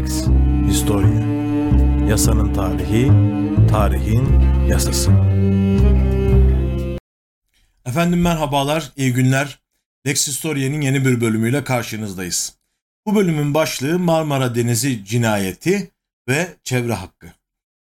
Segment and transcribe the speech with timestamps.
[0.00, 0.24] Lex
[0.68, 1.20] Historia
[2.08, 3.06] Yasanın tarihi,
[3.70, 5.10] tarihin yasası.
[7.86, 9.58] Efendim merhabalar, iyi günler.
[10.06, 12.54] Lex Historia'nın yeni bir bölümüyle karşınızdayız.
[13.06, 15.90] Bu bölümün başlığı Marmara Denizi cinayeti
[16.28, 17.26] ve çevre hakkı.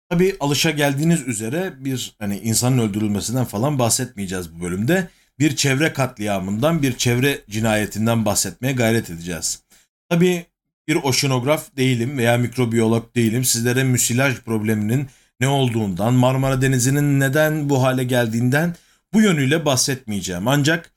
[0.10, 5.10] Tabi alışa geldiğiniz üzere bir hani insanın öldürülmesinden falan bahsetmeyeceğiz bu bölümde.
[5.40, 9.64] Bir çevre katliamından, bir çevre cinayetinden bahsetmeye gayret edeceğiz.
[10.10, 10.51] Tabi
[10.92, 13.46] bir oşinograf değilim veya mikrobiyolog değilim.
[13.46, 15.08] Sizlere müsilaj probleminin
[15.40, 18.76] ne olduğundan, Marmara Denizi'nin neden bu hale geldiğinden
[19.14, 20.48] bu yönüyle bahsetmeyeceğim.
[20.48, 20.92] Ancak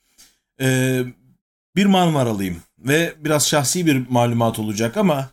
[0.61, 1.01] e,
[1.77, 5.31] bir Marmaralıyım ve biraz şahsi bir malumat olacak ama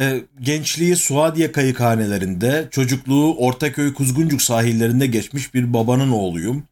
[0.00, 6.64] e, gençliği Suadiye kayıkhanelerinde, çocukluğu Ortaköy Kuzguncuk sahillerinde geçmiş bir babanın oğluyum.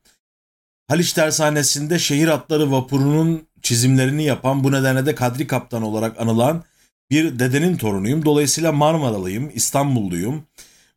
[0.89, 6.65] Haliç Tersanesi'nde şehir atları vapurunun çizimlerini yapan bu nedenle de Kadri Kaptan olarak anılan
[7.11, 8.25] bir dedenin torunuyum.
[8.25, 10.45] Dolayısıyla Marmaralıyım, İstanbulluyum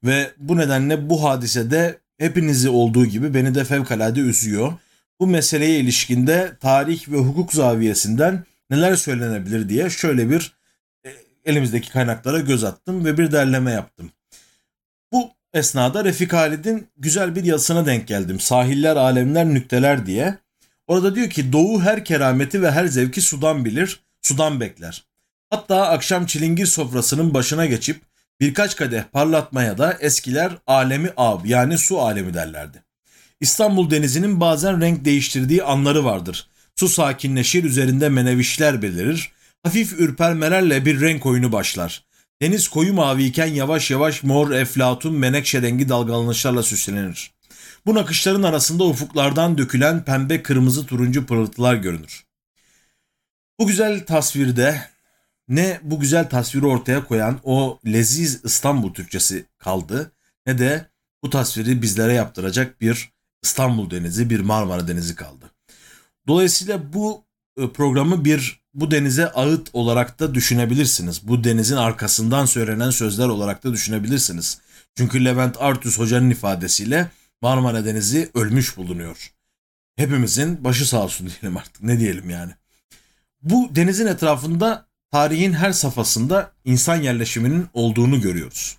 [0.03, 4.73] ve bu nedenle bu hadisede hepinizi olduğu gibi beni de fevkalade üzüyor.
[5.19, 10.53] Bu meseleye ilişkinde tarih ve hukuk zaviyesinden neler söylenebilir diye şöyle bir
[11.05, 11.09] e,
[11.45, 14.11] elimizdeki kaynaklara göz attım ve bir derleme yaptım.
[15.11, 18.39] Bu esnada Refik Halid'in güzel bir yazısına denk geldim.
[18.39, 20.37] Sahiller, alemler, nükteler diye.
[20.87, 25.03] Orada diyor ki doğu her kerameti ve her zevki sudan bilir, sudan bekler.
[25.51, 28.01] Hatta akşam çilingir sofrasının başına geçip
[28.39, 32.83] birkaç kadeh parlatmaya da eskiler alemi ab yani su alemi derlerdi.
[33.41, 36.47] İstanbul denizinin bazen renk değiştirdiği anları vardır.
[36.75, 39.31] Su sakinleşir üzerinde menevişler belirir.
[39.63, 42.03] Hafif ürpermelerle bir renk oyunu başlar.
[42.41, 47.31] Deniz koyu maviyken yavaş yavaş mor, eflatun, menekşe rengi dalgalanışlarla süslenir.
[47.85, 52.23] Bu nakışların arasında ufuklardan dökülen pembe, kırmızı, turuncu pırıltılar görünür.
[53.59, 54.81] Bu güzel tasvirde
[55.47, 60.11] ne bu güzel tasviri ortaya koyan o leziz İstanbul Türkçesi kaldı
[60.45, 60.85] ne de
[61.23, 63.11] bu tasviri bizlere yaptıracak bir
[63.43, 65.51] İstanbul Denizi, bir Marmara Denizi kaldı.
[66.27, 67.25] Dolayısıyla bu
[67.57, 71.27] e, programı bir bu denize ağıt olarak da düşünebilirsiniz.
[71.27, 74.59] Bu denizin arkasından söylenen sözler olarak da düşünebilirsiniz.
[74.95, 77.11] Çünkü Levent Artus hocanın ifadesiyle
[77.41, 79.31] Marmara Denizi ölmüş bulunuyor.
[79.95, 82.51] Hepimizin başı sağ olsun diyelim artık ne diyelim yani.
[83.41, 88.77] Bu denizin etrafında tarihin her safhasında insan yerleşiminin olduğunu görüyoruz.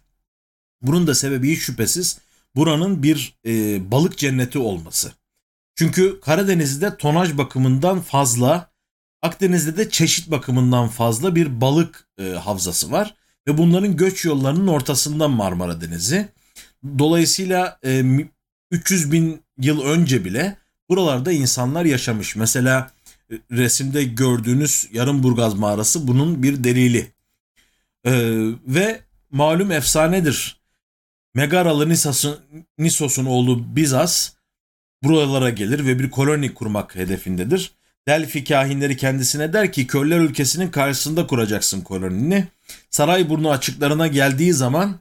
[0.82, 2.18] Bunun da sebebi hiç şüphesiz
[2.56, 5.12] buranın bir e, balık cenneti olması.
[5.74, 8.70] Çünkü Karadeniz'de tonaj bakımından fazla,
[9.22, 13.14] Akdeniz'de de çeşit bakımından fazla bir balık e, havzası var
[13.48, 16.28] ve bunların göç yollarının ortasından Marmara Denizi.
[16.98, 18.04] Dolayısıyla e,
[18.70, 20.56] 300 bin yıl önce bile
[20.90, 22.36] buralarda insanlar yaşamış.
[22.36, 22.90] Mesela
[23.50, 27.12] resimde gördüğünüz Yarımburgaz mağarası bunun bir delili.
[28.04, 28.12] Ee,
[28.66, 29.00] ve
[29.30, 30.62] malum efsanedir.
[31.34, 32.38] Megaralı Nisos'un,
[32.78, 34.32] Nisos'un oğlu Bizas
[35.02, 37.72] buralara gelir ve bir koloni kurmak hedefindedir.
[38.08, 42.46] Delphi kahinleri kendisine der ki köller ülkesinin karşısında kuracaksın kolonini.
[42.90, 45.00] Sarayburnu açıklarına geldiği zaman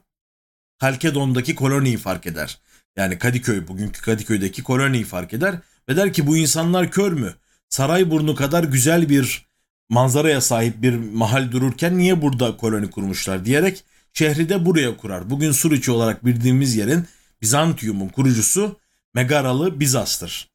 [0.78, 2.58] Halkedon'daki koloniyi fark eder.
[2.96, 5.54] Yani Kadıköy, bugünkü Kadıköy'deki koloniyi fark eder
[5.88, 7.34] ve der ki bu insanlar kör mü?
[7.72, 9.46] Sarayburnu kadar güzel bir
[9.88, 15.30] manzaraya sahip bir mahal dururken niye burada koloni kurmuşlar diyerek şehri de buraya kurar.
[15.30, 17.06] Bugün Suriçi olarak bildiğimiz yerin
[17.42, 18.76] Bizantium'un kurucusu
[19.14, 20.50] Megaralı Bizas'tır.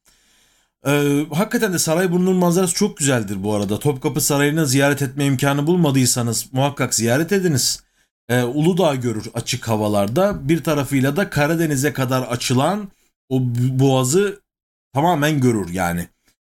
[0.88, 3.79] Ee, hakikaten de Sarayburnu'nun manzarası çok güzeldir bu arada.
[3.79, 7.83] Topkapı Sarayı'nı ziyaret etme imkanı bulmadıysanız muhakkak ziyaret ediniz.
[8.29, 10.50] Ee, Uludağ görür açık havalarda.
[10.50, 12.91] Bir tarafıyla da Karadeniz'e kadar açılan
[13.29, 13.39] o
[13.79, 14.41] boğazı
[14.94, 16.07] tamamen görür yani.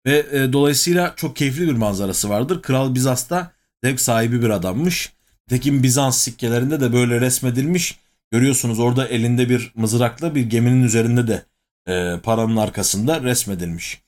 [0.07, 2.61] Ve e, dolayısıyla çok keyifli bir manzarası vardır.
[2.61, 3.51] Kral Bizas da
[3.83, 5.13] zevk sahibi bir adammış.
[5.49, 7.97] Tekin Bizans sikkelerinde de böyle resmedilmiş.
[8.31, 11.45] Görüyorsunuz orada elinde bir mızrakla bir geminin üzerinde de
[11.87, 14.01] e, paranın arkasında resmedilmiş.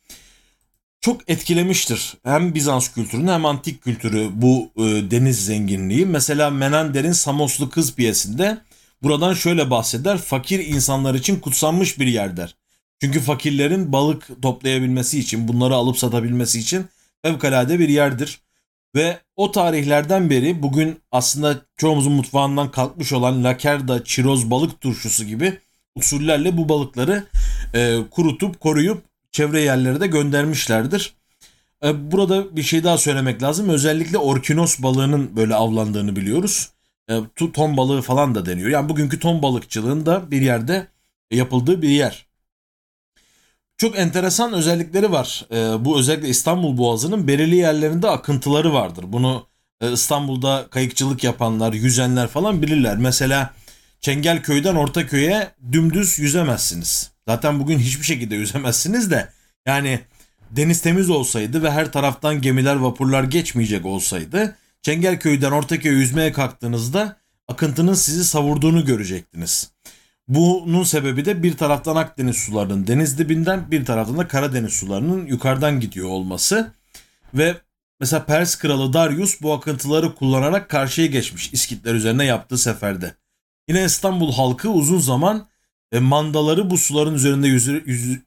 [1.02, 6.06] Çok etkilemiştir hem Bizans kültürünü hem antik kültürü bu e, deniz zenginliği.
[6.06, 8.57] Mesela Menender'in Samoslu Kız piyesinde
[9.04, 10.18] buradan şöyle bahseder.
[10.18, 12.56] Fakir insanlar için kutsanmış bir yer der.
[13.01, 16.86] Çünkü fakirlerin balık toplayabilmesi için, bunları alıp satabilmesi için
[17.22, 18.40] fevkalade bir yerdir.
[18.96, 25.60] Ve o tarihlerden beri bugün aslında çoğumuzun mutfağından kalkmış olan lakerda, çiroz, balık turşusu gibi
[25.96, 27.24] usullerle bu balıkları
[27.74, 31.13] e, kurutup koruyup çevre yerlere de göndermişlerdir.
[31.84, 33.69] E, burada bir şey daha söylemek lazım.
[33.69, 36.69] Özellikle orkinos balığının böyle avlandığını biliyoruz.
[37.10, 37.19] E,
[37.54, 38.69] ton balığı falan da deniyor.
[38.69, 40.88] Yani bugünkü ton balıkçılığında bir yerde
[41.31, 42.29] yapıldığı bir yer.
[43.80, 45.46] Çok enteresan özellikleri var.
[45.52, 49.06] E, bu özellikle İstanbul Boğazı'nın belirli yerlerinde akıntıları vardır.
[49.08, 49.48] Bunu
[49.81, 52.98] e, İstanbul'da kayıkçılık yapanlar, yüzenler falan bilirler.
[52.98, 53.54] Mesela
[54.02, 57.12] Çengelköy'den Ortaköy'e dümdüz yüzemezsiniz.
[57.28, 59.30] Zaten bugün hiçbir şekilde yüzemezsiniz de
[59.66, 60.00] yani
[60.52, 67.18] deniz temiz olsaydı ve her taraftan gemiler, vapurlar geçmeyecek olsaydı Çengelköy'den Ortaköy'e yüzmeye kalktığınızda
[67.48, 69.72] akıntının sizi savurduğunu görecektiniz.
[70.30, 75.80] Bunun sebebi de bir taraftan Akdeniz sularının deniz dibinden bir taraftan da Karadeniz sularının yukarıdan
[75.80, 76.72] gidiyor olması.
[77.34, 77.58] Ve
[78.00, 83.16] mesela Pers kralı Darius bu akıntıları kullanarak karşıya geçmiş İskitler üzerine yaptığı seferde.
[83.68, 85.48] Yine İstanbul halkı uzun zaman
[85.92, 88.22] e, mandaları bu suların üzerinde yüzü, yüzü,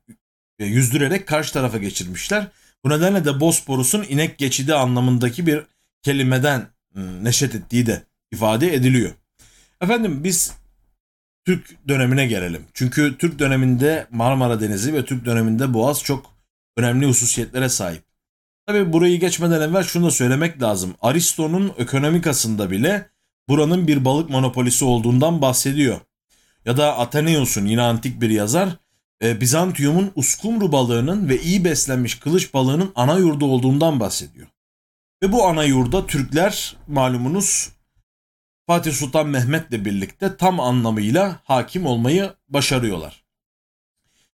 [0.58, 2.46] e, yüzdürerek karşı tarafa geçirmişler.
[2.84, 5.62] Bu nedenle de Bosporus'un inek geçidi anlamındaki bir
[6.02, 8.02] kelimeden ıı, neşet ettiği de
[8.32, 9.10] ifade ediliyor.
[9.80, 10.61] Efendim biz
[11.44, 12.64] Türk dönemine gelelim.
[12.74, 16.26] Çünkü Türk döneminde Marmara Denizi ve Türk döneminde Boğaz çok
[16.76, 18.02] önemli hususiyetlere sahip.
[18.66, 20.94] Tabi burayı geçmeden evvel şunu da söylemek lazım.
[21.00, 23.10] Aristo'nun ekonomikasında bile
[23.48, 26.00] buranın bir balık monopolisi olduğundan bahsediyor.
[26.64, 28.68] Ya da Athenaeus'un yine antik bir yazar
[29.22, 34.46] e, Bizantium'un uskumru balığının ve iyi beslenmiş kılıç balığının ana yurdu olduğundan bahsediyor.
[35.22, 37.68] Ve bu ana yurda Türkler malumunuz
[38.66, 43.24] Fatih Sultan Mehmet'le birlikte tam anlamıyla hakim olmayı başarıyorlar.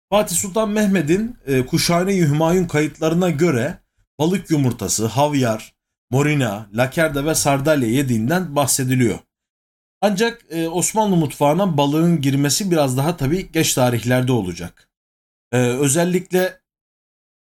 [0.09, 3.79] Fatih Sultan Mehmet'in e, Kuşhane-i Hümayun kayıtlarına göre
[4.19, 5.73] balık yumurtası, havyar,
[6.11, 9.19] morina, lakerda ve sardalya yediğinden bahsediliyor.
[10.01, 14.89] Ancak e, Osmanlı mutfağına balığın girmesi biraz daha tabii geç tarihlerde olacak.
[15.51, 16.61] E, özellikle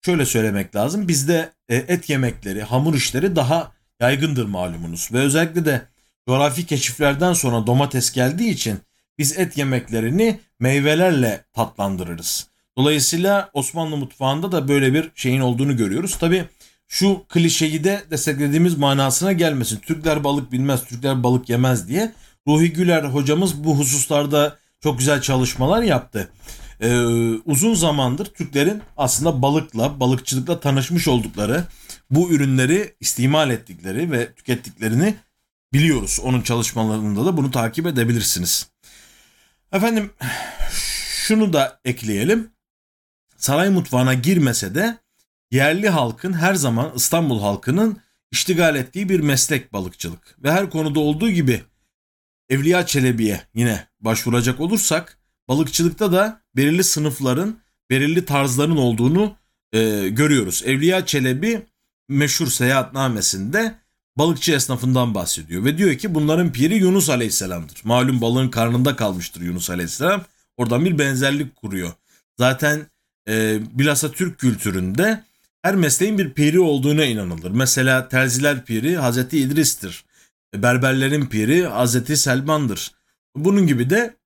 [0.04, 1.08] şöyle söylemek lazım.
[1.08, 5.08] Bizde e, et yemekleri, hamur işleri daha yaygındır malumunuz.
[5.12, 5.88] Ve özellikle de
[6.26, 8.78] coğrafi keşiflerden sonra domates geldiği için
[9.18, 12.46] biz et yemeklerini meyvelerle tatlandırırız.
[12.78, 16.18] Dolayısıyla Osmanlı mutfağında da böyle bir şeyin olduğunu görüyoruz.
[16.18, 16.44] Tabi
[16.88, 19.76] şu klişeyi de desteklediğimiz manasına gelmesin.
[19.76, 22.12] Türkler balık bilmez, Türkler balık yemez diye.
[22.48, 26.30] Ruhi Güler hocamız bu hususlarda çok güzel çalışmalar yaptı.
[26.80, 26.96] Ee,
[27.44, 31.64] uzun zamandır Türklerin aslında balıkla, balıkçılıkla tanışmış oldukları,
[32.10, 35.14] bu ürünleri istimal ettikleri ve tükettiklerini
[35.72, 36.20] biliyoruz.
[36.22, 38.70] Onun çalışmalarında da bunu takip edebilirsiniz.
[39.72, 40.10] Efendim
[41.26, 42.50] şunu da ekleyelim.
[43.36, 44.98] Saray mutfağına girmese de
[45.50, 48.00] yerli halkın her zaman İstanbul halkının
[48.32, 50.36] iştigal ettiği bir meslek balıkçılık.
[50.42, 51.62] Ve her konuda olduğu gibi
[52.48, 57.58] Evliya Çelebi'ye yine başvuracak olursak balıkçılıkta da belirli sınıfların,
[57.90, 59.36] belirli tarzların olduğunu
[59.72, 60.62] e, görüyoruz.
[60.66, 61.66] Evliya Çelebi
[62.08, 63.78] meşhur seyahatnamesinde
[64.18, 67.80] balıkçı esnafından bahsediyor ve diyor ki bunların piri Yunus Aleyhisselam'dır.
[67.84, 70.24] Malum balığın karnında kalmıştır Yunus Aleyhisselam.
[70.56, 71.92] Oradan bir benzerlik kuruyor.
[72.38, 72.86] Zaten
[73.28, 75.24] e, bilhassa Türk kültüründe
[75.62, 77.50] her mesleğin bir piri olduğuna inanılır.
[77.50, 80.04] Mesela terziler piri Hazreti İdris'tir.
[80.54, 82.92] Berberlerin piri Hazreti Selman'dır.
[83.36, 84.16] Bunun gibi de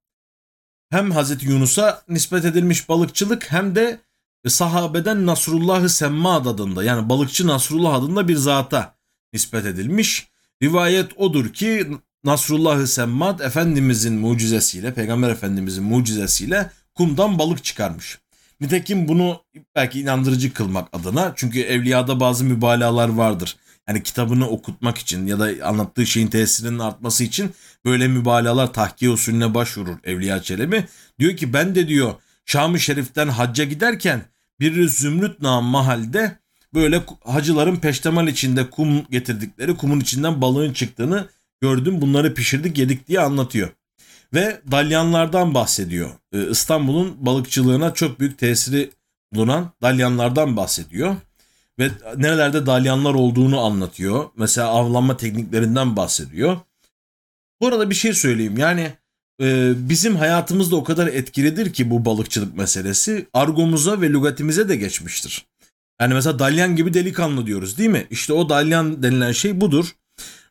[0.90, 4.00] hem Hazreti Yunus'a nispet edilmiş balıkçılık hem de
[4.48, 8.94] sahabeden Nasrullah-ı Semmad adında yani balıkçı Nasrullah adında bir zata
[9.32, 10.28] nispet edilmiş.
[10.62, 11.86] Rivayet odur ki
[12.24, 18.18] Nasrullah-ı Semmad Efendimizin mucizesiyle, Peygamber Efendimizin mucizesiyle kumdan balık çıkarmış.
[18.60, 19.42] Nitekim bunu
[19.76, 23.56] belki inandırıcı kılmak adına çünkü evliyada bazı mübalağalar vardır.
[23.88, 27.50] Yani kitabını okutmak için ya da anlattığı şeyin tesirinin artması için
[27.84, 30.84] böyle mübalağalar tahkiye usulüne başvurur Evliya Çelebi.
[31.18, 32.14] Diyor ki ben de diyor
[32.46, 34.22] Şam-ı Şerif'ten hacca giderken
[34.60, 36.38] bir zümrüt nam mahalde
[36.74, 41.28] böyle hacıların peştemal içinde kum getirdikleri kumun içinden balığın çıktığını
[41.60, 42.00] gördüm.
[42.00, 43.68] Bunları pişirdik yedik diye anlatıyor.
[44.34, 46.10] Ve dalyanlardan bahsediyor.
[46.32, 48.90] Ee, İstanbul'un balıkçılığına çok büyük tesiri
[49.32, 51.16] bulunan dalyanlardan bahsediyor.
[51.78, 54.30] Ve nerelerde dalyanlar olduğunu anlatıyor.
[54.36, 56.58] Mesela avlanma tekniklerinden bahsediyor.
[57.60, 58.58] Bu arada bir şey söyleyeyim.
[58.58, 58.92] Yani
[59.42, 63.26] e, bizim hayatımızda o kadar etkilidir ki bu balıkçılık meselesi.
[63.32, 65.46] Argomuza ve lügatimize de geçmiştir.
[66.00, 68.06] Yani mesela dalyan gibi delikanlı diyoruz değil mi?
[68.10, 69.86] İşte o dalyan denilen şey budur.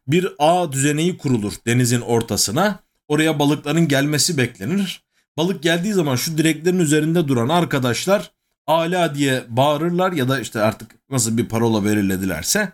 [0.08, 2.80] Bir ağ düzeneği kurulur denizin ortasına.
[3.08, 5.04] Oraya balıkların gelmesi beklenir.
[5.38, 8.32] Balık geldiği zaman şu direklerin üzerinde duran arkadaşlar
[8.68, 12.72] ala diye bağırırlar ya da işte artık nasıl bir parola veriledilerse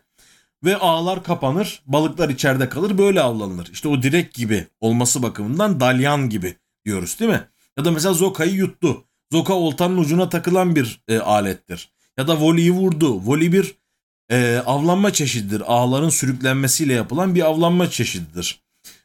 [0.63, 3.69] ve ağlar kapanır, balıklar içeride kalır, böyle avlanılır.
[3.71, 6.55] İşte o direk gibi olması bakımından dalyan gibi
[6.85, 7.41] diyoruz değil mi?
[7.77, 9.03] Ya da mesela zokayı yuttu.
[9.31, 11.94] Zoka oltanın ucuna takılan bir e, alettir.
[12.17, 13.21] Ya da voleyi vurdu.
[13.25, 13.75] Voley bir
[14.31, 15.63] e, avlanma çeşididir.
[15.65, 18.61] Ağların sürüklenmesiyle yapılan bir avlanma çeşididir.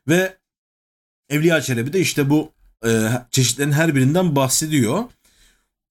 [0.09, 0.37] Ve
[1.29, 2.53] Evliya Çelebi de işte bu
[2.87, 5.05] e, çeşitlerin her birinden bahsediyor.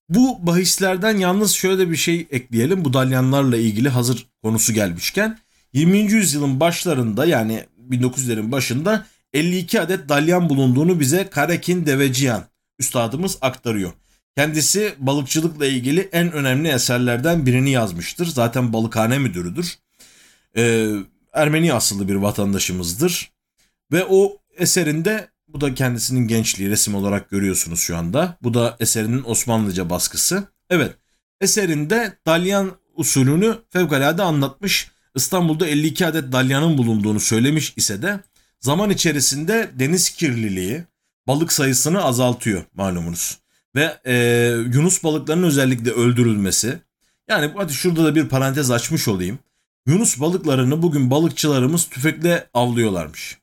[0.09, 2.85] Bu bahislerden yalnız şöyle bir şey ekleyelim.
[2.85, 5.39] Bu dalyanlarla ilgili hazır konusu gelmişken.
[5.73, 5.97] 20.
[5.97, 12.43] yüzyılın başlarında yani 1900'lerin başında 52 adet dalyan bulunduğunu bize Karekin Deveciyan
[12.79, 13.93] üstadımız aktarıyor.
[14.37, 18.25] Kendisi balıkçılıkla ilgili en önemli eserlerden birini yazmıştır.
[18.25, 19.77] Zaten balıkhane müdürüdür.
[20.57, 20.89] Ee,
[21.33, 23.31] Ermeni asıllı bir vatandaşımızdır.
[23.91, 28.37] Ve o eserinde bu da kendisinin gençliği resim olarak görüyorsunuz şu anda.
[28.43, 30.43] Bu da eserinin Osmanlıca baskısı.
[30.69, 30.95] Evet
[31.41, 34.91] eserinde dalyan usulünü fevkalade anlatmış.
[35.15, 38.19] İstanbul'da 52 adet dalyanın bulunduğunu söylemiş ise de
[38.59, 40.83] zaman içerisinde deniz kirliliği
[41.27, 43.39] balık sayısını azaltıyor malumunuz.
[43.75, 44.15] Ve e,
[44.73, 46.79] Yunus balıklarının özellikle öldürülmesi.
[47.29, 49.39] Yani hadi şurada da bir parantez açmış olayım.
[49.87, 53.37] Yunus balıklarını bugün balıkçılarımız tüfekle avlıyorlarmış.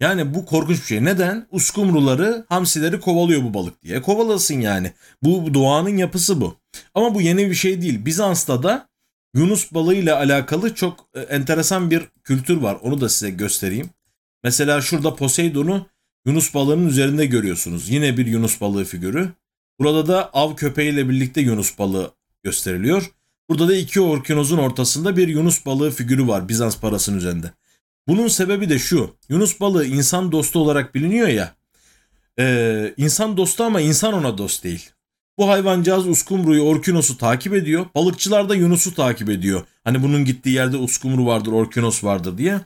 [0.00, 1.04] Yani bu korkunç bir şey.
[1.04, 1.46] Neden?
[1.50, 4.02] Uskumruları, hamsileri kovalıyor bu balık diye.
[4.02, 4.92] Kovalasın yani.
[5.22, 6.56] Bu doğanın yapısı bu.
[6.94, 8.06] Ama bu yeni bir şey değil.
[8.06, 8.88] Bizans'ta da
[9.34, 12.78] Yunus balığı ile alakalı çok e, enteresan bir kültür var.
[12.82, 13.90] Onu da size göstereyim.
[14.44, 15.86] Mesela şurada Poseidon'u
[16.26, 17.90] Yunus balığının üzerinde görüyorsunuz.
[17.90, 19.28] Yine bir Yunus balığı figürü.
[19.82, 22.10] Burada da av köpeğiyle birlikte Yunus balığı
[22.42, 23.10] gösteriliyor.
[23.48, 27.52] Burada da iki orkinozun ortasında bir Yunus balığı figürü var Bizans parasının üzerinde.
[28.08, 29.16] Bunun sebebi de şu.
[29.28, 31.54] Yunus balığı insan dostu olarak biliniyor ya.
[32.38, 34.90] E, insan dostu ama insan ona dost değil.
[35.38, 37.86] Bu hayvancağız uskumruyu, orkinos'u takip ediyor.
[37.94, 39.62] Balıkçılar da Yunus'u takip ediyor.
[39.84, 42.60] Hani bunun gittiği yerde uskumru vardır, orkinos vardır diye.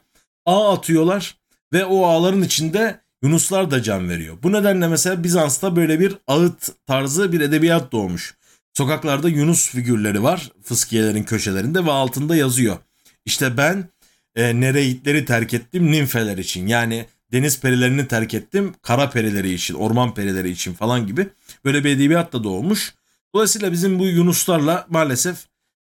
[0.46, 1.36] Ağ atıyorlar
[1.72, 4.36] ve o ağların içinde Yunuslar da can veriyor.
[4.42, 8.34] Bu nedenle mesela Bizans'ta böyle bir ağıt tarzı bir edebiyat doğmuş.
[8.74, 12.76] Sokaklarda Yunus figürleri var fıskiyelerin köşelerinde ve altında yazıyor.
[13.24, 13.88] İşte ben
[14.34, 16.66] e, Nereidleri terk ettim nimfeler için.
[16.66, 21.28] Yani deniz perilerini terk ettim kara perileri için, orman perileri için falan gibi
[21.64, 22.94] böyle bir edebiyat da doğmuş.
[23.34, 25.36] Dolayısıyla bizim bu Yunuslarla maalesef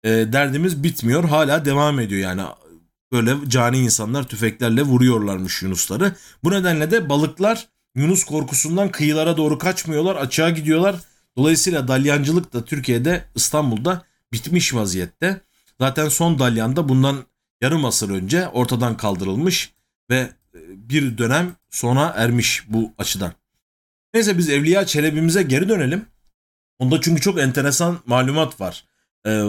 [0.03, 1.23] e, derdimiz bitmiyor.
[1.23, 2.41] Hala devam ediyor yani.
[3.11, 6.15] Böyle cani insanlar tüfeklerle vuruyorlarmış Yunusları.
[6.43, 10.95] Bu nedenle de balıklar Yunus korkusundan kıyılara doğru kaçmıyorlar, açığa gidiyorlar.
[11.37, 15.41] Dolayısıyla dalyancılık da Türkiye'de, İstanbul'da bitmiş vaziyette.
[15.79, 17.25] Zaten son dalyan da bundan
[17.61, 19.73] yarım asır önce ortadan kaldırılmış
[20.09, 23.33] ve e, bir dönem sona ermiş bu açıdan.
[24.13, 26.05] Neyse biz Evliya Çelebi'mize geri dönelim.
[26.79, 28.85] Onda çünkü çok enteresan malumat var.
[29.25, 29.43] Ee,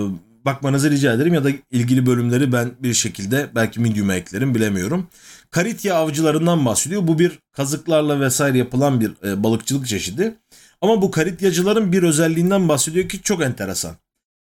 [0.44, 5.08] bakmanızı rica ederim ya da ilgili bölümleri ben bir şekilde belki medium'a eklerim bilemiyorum.
[5.50, 7.06] Karitya avcılarından bahsediyor.
[7.06, 10.34] Bu bir kazıklarla vesaire yapılan bir e, balıkçılık çeşidi.
[10.80, 13.96] Ama bu karityacıların bir özelliğinden bahsediyor ki çok enteresan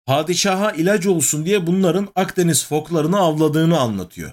[0.06, 4.32] padişaha ilaç olsun diye bunların Akdeniz foklarını avladığını anlatıyor.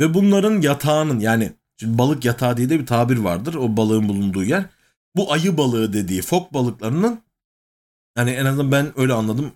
[0.00, 4.44] Ve bunların yatağının yani şimdi balık yatağı diye de bir tabir vardır o balığın bulunduğu
[4.44, 4.64] yer.
[5.16, 7.20] Bu ayı balığı dediği fok balıklarının
[8.18, 9.52] yani en azından ben öyle anladım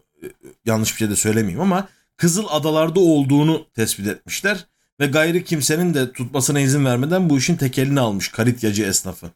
[0.65, 4.67] yanlış bir şey de söylemeyeyim ama Kızıl Adalarda olduğunu tespit etmişler
[5.01, 9.31] ve gayri kimsenin de tutmasına izin vermeden bu işin tekelini almış karityacı esnafı.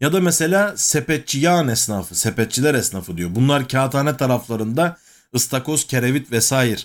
[0.00, 3.30] Ya da mesela sepetçi yağın esnafı, sepetçiler esnafı diyor.
[3.34, 4.96] Bunlar kağıthane taraflarında
[5.34, 6.80] ıstakoz, kerevit vesaire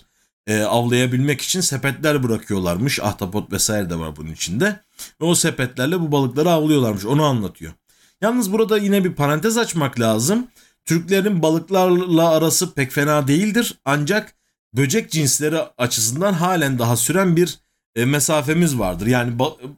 [0.47, 2.99] e, avlayabilmek için sepetler bırakıyorlarmış.
[2.99, 4.79] Ahtapot vesaire de var bunun içinde.
[5.21, 7.05] Ve o sepetlerle bu balıkları avlıyorlarmış.
[7.05, 7.73] Onu anlatıyor.
[8.21, 10.47] Yalnız burada yine bir parantez açmak lazım.
[10.85, 13.79] Türklerin balıklarla arası pek fena değildir.
[13.85, 14.35] Ancak
[14.73, 17.59] böcek cinsleri açısından halen daha süren bir
[17.95, 19.07] e, mesafemiz vardır.
[19.07, 19.33] Yani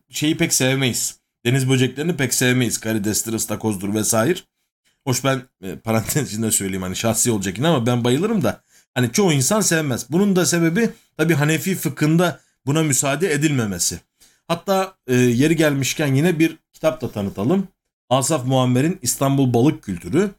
[0.09, 1.19] şeyi pek sevmeyiz.
[1.45, 2.77] Deniz böceklerini pek sevmeyiz.
[2.77, 4.39] Karidestir, ıstakozdur vesaire.
[5.03, 8.61] Hoş ben e, parantez içinde söyleyeyim hani şahsi olacak yine ama ben bayılırım da
[8.93, 10.05] hani çoğu insan sevmez.
[10.09, 13.99] Bunun da sebebi tabi Hanefi fıkhında buna müsaade edilmemesi.
[14.47, 17.67] Hatta e, yeri gelmişken yine bir kitap da tanıtalım.
[18.09, 20.31] Asaf Muammer'in İstanbul Balık Kültürü.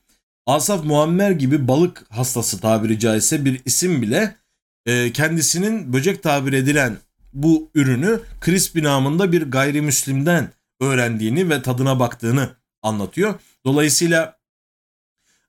[0.47, 4.37] Asaf Muammer gibi balık hastası tabiri caizse bir isim bile
[4.87, 6.97] e, kendisinin böcek tabir edilen
[7.33, 10.49] bu ürünü Crispy namında bir gayrimüslimden
[10.81, 12.51] öğrendiğini ve tadına baktığını
[12.83, 13.35] anlatıyor.
[13.65, 14.37] Dolayısıyla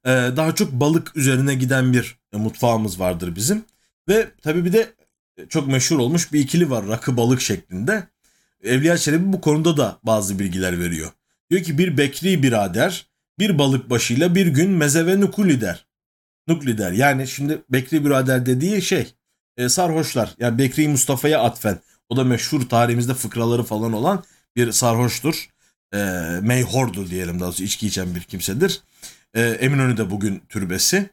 [0.07, 3.65] ee, daha çok balık üzerine giden bir e, mutfağımız vardır bizim.
[4.09, 4.93] Ve tabii bir de
[5.37, 8.07] e, çok meşhur olmuş bir ikili var rakı balık şeklinde.
[8.63, 11.11] Evliya Çelebi bu konuda da bazı bilgiler veriyor.
[11.49, 13.07] Diyor ki bir Bekri birader
[13.39, 15.85] bir balık başıyla bir gün meze ve nukuli der.
[16.47, 16.91] Nukli der.
[16.91, 19.13] Yani şimdi Bekri birader dediği şey
[19.57, 20.35] e, sarhoşlar.
[20.39, 21.79] Yani Bekri Mustafa'ya atfen.
[22.09, 24.23] O da meşhur tarihimizde fıkraları falan olan
[24.55, 25.49] bir sarhoştur.
[25.93, 25.97] E,
[26.41, 28.81] meyhordur diyelim daha doğrusu içki içen bir kimsedir.
[29.33, 31.09] E, Eminönü'de bugün türbesi.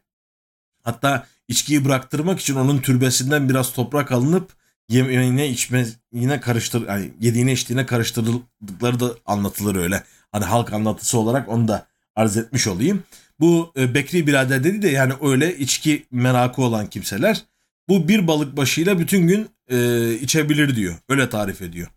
[0.83, 4.52] Hatta içkiyi bıraktırmak için onun türbesinden biraz toprak alınıp
[4.88, 10.04] yemeğine içme yine karıştır yani yediğine içtiğine karıştırıldıkları da anlatılır öyle.
[10.33, 13.02] Hani halk anlatısı olarak onu da arz etmiş olayım.
[13.40, 17.44] Bu e, Bekri birader dedi de yani öyle içki merakı olan kimseler
[17.88, 20.94] bu bir balık başıyla bütün gün e, içebilir diyor.
[21.09, 21.88] Öyle tarif ediyor.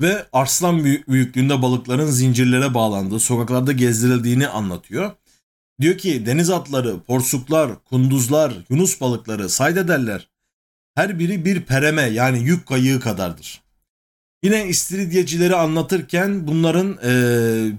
[0.00, 5.12] Ve arslan büyüklüğünde balıkların zincirlere bağlandığı, sokaklarda gezdirildiğini anlatıyor.
[5.80, 10.28] Diyor ki deniz atları, porsuklar, kunduzlar, yunus balıkları saydederler.
[10.94, 13.60] Her biri bir pereme yani yük kayığı kadardır.
[14.42, 17.12] Yine istiridyecileri anlatırken bunların e,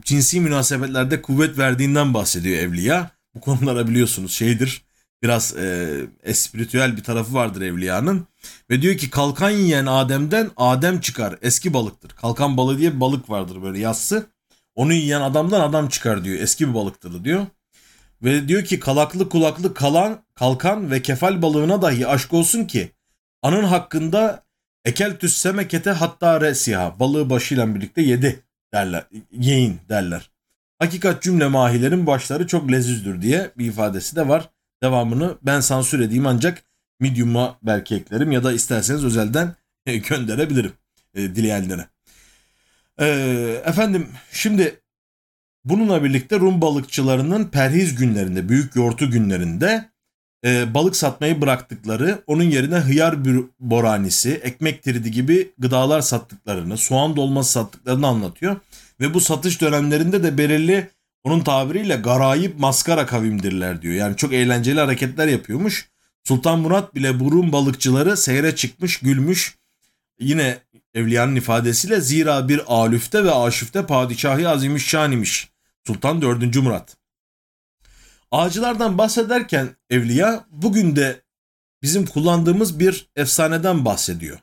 [0.06, 3.12] cinsi münasebetlerde kuvvet verdiğinden bahsediyor Evliya.
[3.36, 4.82] Bu konulara biliyorsunuz şeydir
[5.24, 8.28] biraz e, espritüel bir tarafı vardır Evliya'nın.
[8.70, 12.10] Ve diyor ki kalkan yiyen Adem'den Adem çıkar eski balıktır.
[12.10, 14.28] Kalkan balığı diye bir balık vardır böyle yassı.
[14.76, 17.46] Onu yiyen adamdan adam çıkar diyor eski bir balıktır diyor.
[18.24, 22.92] Ve diyor ki kalaklı kulaklı kalan kalkan ve kefal balığına dahi aşk olsun ki
[23.42, 24.44] anın hakkında
[24.86, 29.06] ekel tüssemekete hatta resiha balığı başıyla birlikte yedi derler.
[29.32, 30.32] Yiyin derler.
[30.80, 34.50] Hakikat cümle mahilerin başları çok lezüzdür diye bir ifadesi de var.
[34.84, 36.64] Devamını ben sansür edeyim ancak
[37.00, 39.56] medium'a belki eklerim ya da isterseniz özelden
[40.10, 40.74] gönderebilirim
[41.16, 41.86] e, dileyenlere.
[43.00, 43.08] E,
[43.66, 44.80] efendim şimdi
[45.66, 49.91] bununla birlikte Rum balıkçılarının perhiz günlerinde, büyük yortu günlerinde
[50.46, 53.26] e, balık satmayı bıraktıkları, onun yerine hıyar
[53.60, 58.56] boranisi, ekmek tridi gibi gıdalar sattıklarını, soğan dolması sattıklarını anlatıyor.
[59.00, 60.90] Ve bu satış dönemlerinde de belirli
[61.24, 63.94] onun tabiriyle garayip maskara kavimdirler diyor.
[63.94, 65.90] Yani çok eğlenceli hareketler yapıyormuş.
[66.24, 69.58] Sultan Murat bile burun balıkçıları seyre çıkmış, gülmüş.
[70.20, 70.58] Yine
[70.94, 75.50] Evliya'nın ifadesiyle zira bir alüfte ve aşüfte padişahı azimüşşan imiş.
[75.88, 76.56] Sultan 4.
[76.56, 77.01] Murat.
[78.32, 81.22] Ağacılardan bahsederken Evliya bugün de
[81.82, 84.40] bizim kullandığımız bir efsaneden bahsediyor.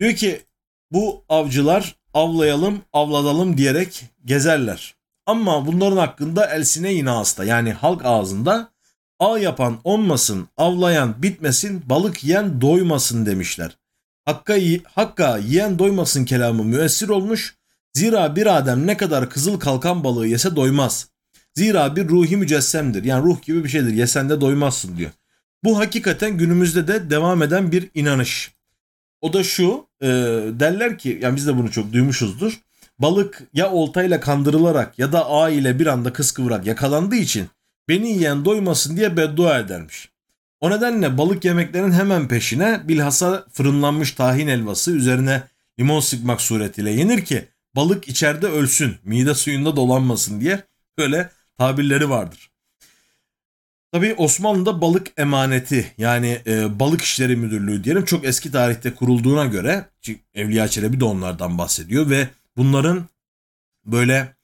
[0.00, 0.42] Diyor ki
[0.90, 4.96] bu avcılar avlayalım, avladalım diyerek gezerler.
[5.26, 8.72] Ama bunların hakkında elsine yine hasta yani halk ağzında
[9.20, 13.78] ağ yapan olmasın, avlayan bitmesin, balık yiyen doymasın demişler.
[14.24, 14.56] Hakka,
[14.94, 17.56] hakka yiyen doymasın kelamı müessir olmuş.
[17.94, 21.15] Zira bir adem ne kadar kızıl kalkan balığı yese doymaz.
[21.56, 23.04] Zira bir ruhi mücessemdir.
[23.04, 23.92] Yani ruh gibi bir şeydir.
[23.92, 25.10] Yesen de doymazsın diyor.
[25.64, 28.52] Bu hakikaten günümüzde de devam eden bir inanış.
[29.20, 30.06] O da şu e,
[30.60, 32.60] derler ki yani biz de bunu çok duymuşuzdur.
[32.98, 37.46] Balık ya oltayla kandırılarak ya da ağ ile bir anda kıskıvrak yakalandığı için
[37.88, 40.08] beni yiyen doymasın diye beddua edermiş.
[40.60, 45.42] O nedenle balık yemeklerin hemen peşine bilhassa fırınlanmış tahin helvası üzerine
[45.80, 50.62] limon sıkmak suretiyle yenir ki balık içeride ölsün, mide suyunda dolanmasın diye
[50.98, 52.50] böyle tabirleri vardır.
[53.92, 59.84] Tabii Osmanlı'da balık emaneti yani e, balık işleri müdürlüğü diyelim çok eski tarihte kurulduğuna göre
[60.34, 63.06] Evliya Çelebi de onlardan bahsediyor ve bunların
[63.84, 64.36] böyle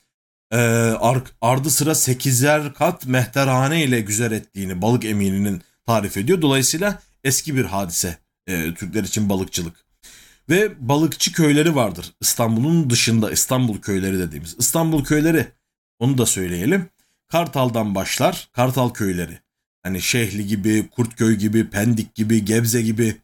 [0.50, 0.56] e,
[1.00, 6.42] ar, ardı sıra sekizer kat mehterhane ile güzel ettiğini balık emininin tarif ediyor.
[6.42, 9.84] Dolayısıyla eski bir hadise e, Türkler için balıkçılık.
[10.48, 14.56] Ve balıkçı köyleri vardır İstanbul'un dışında İstanbul köyleri dediğimiz.
[14.58, 15.46] İstanbul köyleri
[15.98, 16.88] onu da söyleyelim.
[17.32, 19.38] Kartal'dan başlar Kartal köyleri.
[19.82, 23.16] Hani Şehli gibi, Kurtköy gibi, Pendik gibi, Gebze gibi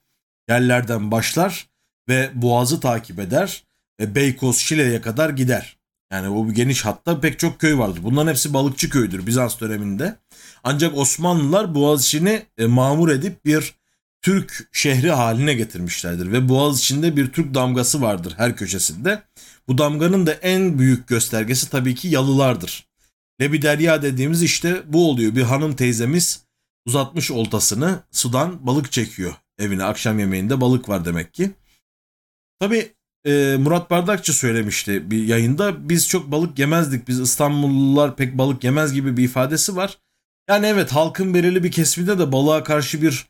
[0.48, 1.68] yerlerden başlar
[2.08, 3.64] ve Boğaz'ı takip eder
[4.00, 5.78] ve Beykoz, Şile'ye kadar gider.
[6.12, 8.00] Yani bu geniş hatta pek çok köy vardır.
[8.02, 10.16] Bunların hepsi balıkçı köydür Bizans döneminde.
[10.64, 13.74] Ancak Osmanlılar Boğaziçi'ni e, mamur edip bir
[14.22, 16.32] Türk şehri haline getirmişlerdir.
[16.32, 19.22] Ve Boğaziçi'nde bir Türk damgası vardır her köşesinde.
[19.68, 22.87] Bu damganın da en büyük göstergesi tabii ki yalılardır.
[23.40, 25.34] Lebiderya dediğimiz işte bu oluyor.
[25.34, 26.42] Bir hanım teyzemiz
[26.86, 29.84] uzatmış oltasını sudan balık çekiyor evine.
[29.84, 31.50] Akşam yemeğinde balık var demek ki.
[32.60, 32.92] Tabii
[33.26, 35.88] e, Murat Bardakçı söylemişti bir yayında.
[35.88, 37.08] Biz çok balık yemezdik.
[37.08, 39.98] Biz İstanbullular pek balık yemez gibi bir ifadesi var.
[40.48, 43.26] Yani evet halkın belirli bir kesiminde de balığa karşı bir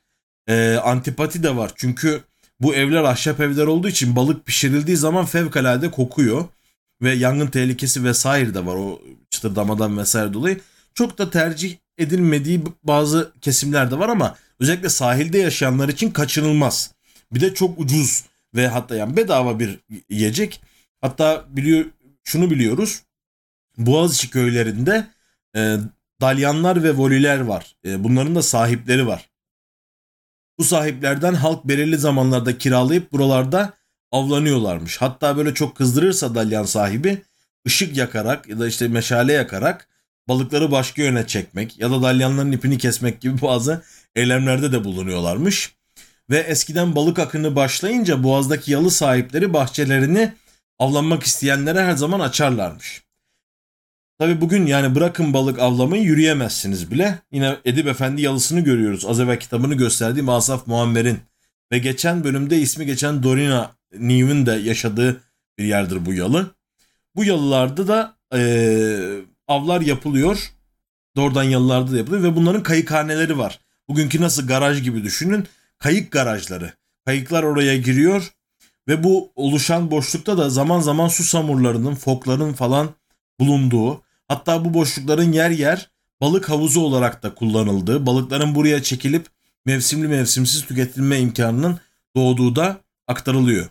[0.49, 1.73] e, antipati de var.
[1.77, 2.21] Çünkü
[2.61, 6.45] bu evler ahşap evler olduğu için balık pişirildiği zaman fevkalade kokuyor.
[7.03, 10.61] Ve yangın tehlikesi vesaire de var o çıtırdamadan vesaire dolayı.
[10.95, 16.95] Çok da tercih edilmediği bazı kesimler de var ama özellikle sahilde yaşayanlar için kaçınılmaz.
[17.33, 20.61] Bir de çok ucuz ve hatta yani bedava bir yiyecek.
[21.01, 21.85] Hatta biliyor
[22.25, 23.03] şunu biliyoruz.
[23.79, 25.07] Boğaziçi köylerinde
[25.57, 25.77] e,
[26.21, 27.77] dalyanlar ve voliler var.
[27.85, 29.31] E, bunların da sahipleri var.
[30.59, 33.73] Bu sahiplerden halk belirli zamanlarda kiralayıp buralarda
[34.13, 34.97] avlanıyorlarmış.
[34.97, 37.23] Hatta böyle çok kızdırırsa dalyan sahibi
[37.67, 39.89] ışık yakarak ya da işte meşale yakarak
[40.29, 43.83] balıkları başka yöne çekmek ya da dalyanların ipini kesmek gibi bazı
[44.17, 45.75] eylemlerde de bulunuyorlarmış
[46.31, 50.33] ve eskiden balık akını başlayınca boğazdaki yalı sahipleri bahçelerini
[50.79, 53.03] avlanmak isteyenlere her zaman açarlarmış.
[54.19, 57.19] Tabi bugün yani bırakın balık avlamayı yürüyemezsiniz bile.
[57.33, 59.05] Yine Edip Efendi yalısını görüyoruz.
[59.07, 61.21] Az evvel kitabını gösterdiğim Asaf Muammer'in.
[61.73, 65.21] Ve geçen bölümde ismi geçen Dorina Neve'in de yaşadığı
[65.59, 66.55] bir yerdir bu yalı.
[67.17, 68.41] Bu yalılarda da e,
[69.49, 70.53] avlar yapılıyor.
[71.17, 73.61] Doğrudan yalılarda da yapılıyor ve bunların kayıkhaneleri var.
[73.89, 75.47] Bugünkü nasıl garaj gibi düşünün.
[75.79, 76.73] Kayık garajları.
[77.05, 78.33] Kayıklar oraya giriyor
[78.89, 82.91] ve bu oluşan boşlukta da zaman zaman su samurlarının, fokların falan
[83.41, 89.27] bulunduğu, hatta bu boşlukların yer yer balık havuzu olarak da kullanıldığı, balıkların buraya çekilip
[89.67, 91.81] mevsimli mevsimsiz tüketilme imkanının
[92.17, 93.67] doğduğu da aktarılıyor.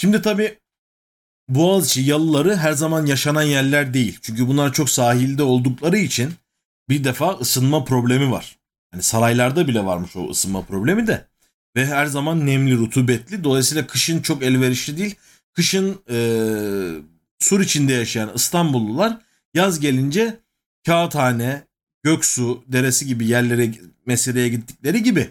[0.00, 0.58] Şimdi tabi
[1.48, 4.18] Boğaziçi yalıları her zaman yaşanan yerler değil.
[4.22, 6.32] Çünkü bunlar çok sahilde oldukları için
[6.88, 8.58] bir defa ısınma problemi var.
[8.92, 11.26] Yani saraylarda bile varmış o ısınma problemi de.
[11.76, 13.44] Ve her zaman nemli, rutubetli.
[13.44, 15.14] Dolayısıyla kışın çok elverişli değil.
[15.52, 16.18] Kışın e,
[17.38, 19.18] sur içinde yaşayan İstanbullular
[19.54, 20.40] yaz gelince
[20.86, 21.62] Kağıthane,
[22.02, 23.70] Göksu, Deresi gibi yerlere
[24.06, 25.30] meseleye gittikleri gibi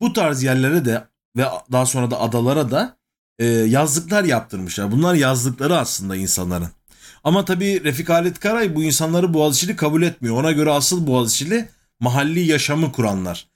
[0.00, 1.04] bu tarz yerlere de
[1.36, 2.96] ve daha sonra da adalara da
[3.38, 4.92] e, yazlıklar yaptırmışlar.
[4.92, 6.68] Bunlar yazlıkları aslında insanların.
[7.24, 10.36] Ama tabii Refik Halit Karay bu insanları Boğaziçi'li kabul etmiyor.
[10.36, 11.68] Ona göre asıl Boğaziçi'li
[12.00, 13.46] mahalli yaşamı kuranlar.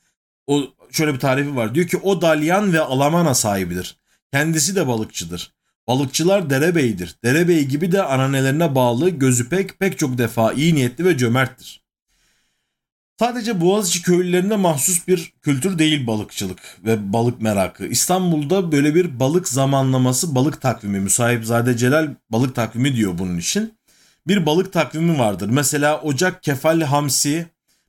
[0.47, 1.75] O şöyle bir tarifi var.
[1.75, 3.97] Diyor ki o dalyan ve alamana sahibidir.
[4.33, 5.53] Kendisi de balıkçıdır.
[5.89, 7.15] Balıkçılar derebeydir.
[7.25, 11.88] Derebey gibi de ananelerine bağlı, gözü pek, pek çok defa iyi niyetli ve cömerttir.
[13.19, 17.87] Sadece Boğaziçi köylülerine mahsus bir kültür değil balıkçılık ve balık merakı.
[17.87, 23.75] İstanbul'da böyle bir balık zamanlaması, balık takvimi, Müsahipzade Celal balık takvimi diyor bunun için.
[24.27, 25.49] Bir balık takvimi vardır.
[25.51, 27.47] Mesela Ocak, Kefal, Hamsi,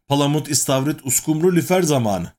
[0.08, 2.32] Palamut, İstavrit, Uskumru, Lüfer zamanı.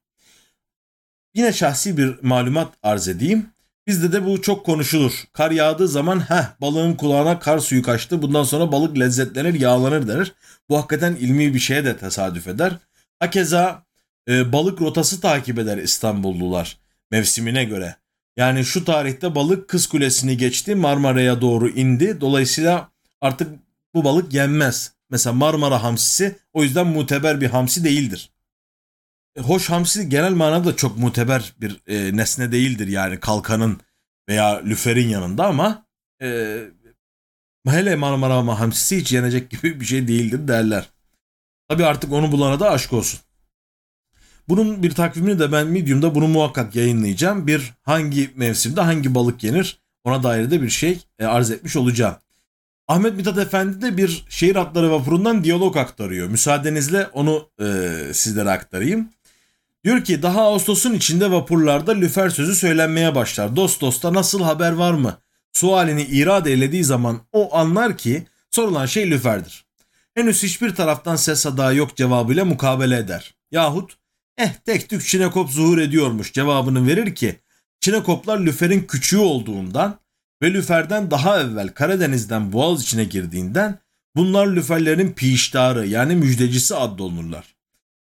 [1.35, 3.47] Yine şahsi bir malumat arz edeyim.
[3.91, 5.13] Bizde de bu çok konuşulur.
[5.33, 8.23] Kar yağdığı zaman heh balığın kulağına kar suyu kaçtı.
[8.23, 10.33] Bundan sonra balık lezzetlenir, yağlanır denir.
[10.69, 12.73] Bu hakikaten ilmi bir şeye de tesadüf eder.
[13.19, 13.85] Hakeza
[14.29, 16.79] e, balık rotası takip eder İstanbullular
[17.11, 17.97] mevsimine göre.
[18.37, 22.21] Yani şu tarihte balık Kız Kulesi'ni geçti Marmara'ya doğru indi.
[22.21, 23.49] Dolayısıyla artık
[23.95, 24.93] bu balık yenmez.
[25.11, 28.31] Mesela Marmara hamsisi o yüzden muteber bir hamsi değildir.
[29.37, 33.81] E, hoş hamsi genel manada çok muteber bir e, nesne değildir yani kalkanın
[34.29, 35.87] veya lüferin yanında ama
[36.23, 36.59] e,
[37.69, 40.89] hele Marmara hamsisi hiç yenecek gibi bir şey değildir derler.
[41.69, 43.21] Tabi artık onu bulana da aşk olsun.
[44.49, 47.47] Bunun bir takvimini de ben Medium'da bunu muhakkak yayınlayacağım.
[47.47, 52.17] Bir hangi mevsimde hangi balık yenir ona dair de bir şey e, arz etmiş olacağım.
[52.89, 56.29] Ahmet Mithat Efendi de bir şehir atları vapurundan diyalog aktarıyor.
[56.29, 57.65] Müsaadenizle onu e,
[58.13, 59.09] sizlere aktarayım.
[59.85, 63.57] Diyor ki daha Ağustos'un içinde vapurlarda lüfer sözü söylenmeye başlar.
[63.57, 65.19] Dost dosta nasıl haber var mı?
[65.53, 69.65] Sualini irad eylediği zaman o anlar ki sorulan şey lüferdir.
[70.15, 73.35] Henüz hiçbir taraftan ses sada yok cevabıyla mukabele eder.
[73.51, 73.97] Yahut
[74.39, 77.37] eh tek tük Çinekop zuhur ediyormuş cevabını verir ki
[77.81, 79.99] Çinekoplar lüferin küçüğü olduğundan
[80.43, 83.79] ve lüferden daha evvel Karadeniz'den Boğaz içine girdiğinden
[84.17, 87.60] bunlar lüferlerin piştarı yani müjdecisi olunurlar.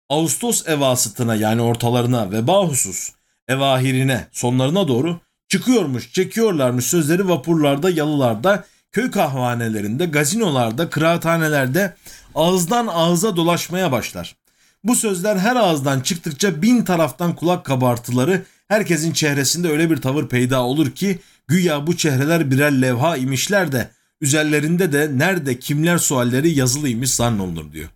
[0.10, 3.10] Ağustos evasıtına yani ortalarına ve bahusus
[3.48, 11.96] evahirine sonlarına doğru çıkıyormuş çekiyorlarmış sözleri vapurlarda yalılarda köy kahvanelerinde gazinolarda kıraathanelerde
[12.36, 14.36] ağızdan ağıza dolaşmaya başlar.
[14.84, 20.64] Bu sözler her ağızdan çıktıkça bin taraftan kulak kabartıları herkesin çehresinde öyle bir tavır peyda
[20.64, 23.90] olur ki güya bu çehreler birer levha imişler de
[24.22, 27.90] üzerlerinde de nerede kimler sualleri yazılıymış zannolunur diyor.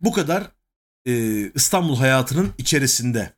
[0.00, 0.44] Bu kadar
[1.06, 1.12] e,
[1.54, 3.32] İstanbul hayatının içerisinde.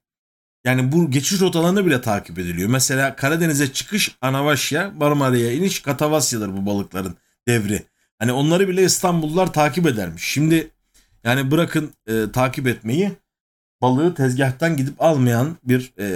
[0.65, 2.69] Yani bu geçiş rotalarını bile takip ediliyor.
[2.69, 7.17] Mesela Karadeniz'e çıkış Anavasya, Marmara'ya iniş Katavasyadır bu balıkların
[7.49, 7.83] devri.
[8.19, 10.25] Hani onları bile İstanbullular takip edermiş.
[10.25, 10.71] Şimdi
[11.25, 13.13] yani bırakın e, takip etmeyi
[13.83, 16.09] balığı tezgahtan gidip almayan bir e,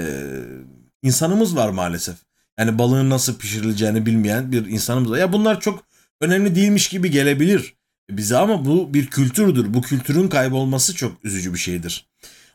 [1.03, 2.17] insanımız var maalesef.
[2.59, 5.19] Yani balığın nasıl pişirileceğini bilmeyen bir insanımız var.
[5.19, 5.85] Ya bunlar çok
[6.21, 7.75] önemli değilmiş gibi gelebilir
[8.11, 9.75] bize ama bu bir kültürdür.
[9.75, 12.07] Bu kültürün kaybolması çok üzücü bir şeydir.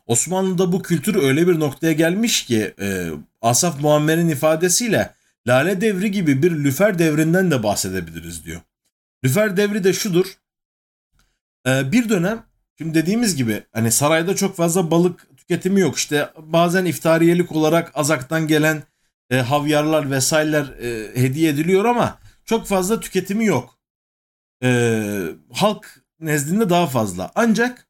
[0.06, 3.10] Osmanlı'da bu kültür öyle bir noktaya gelmiş ki e,
[3.42, 5.14] Asaf Muammer'in ifadesiyle
[5.46, 8.60] Lale devri gibi bir lüfer devrinden de bahsedebiliriz diyor.
[9.24, 10.26] Lüfer devri de şudur.
[11.66, 12.42] E, bir dönem
[12.78, 15.96] şimdi dediğimiz gibi hani sarayda çok fazla balık tüketimi yok.
[15.96, 18.82] İşte bazen iftariyelik olarak azaktan gelen
[19.30, 23.77] e, havyarlar vesaireler e, hediye ediliyor ama çok fazla tüketimi yok
[24.62, 25.02] e,
[25.52, 27.32] halk nezdinde daha fazla.
[27.34, 27.86] Ancak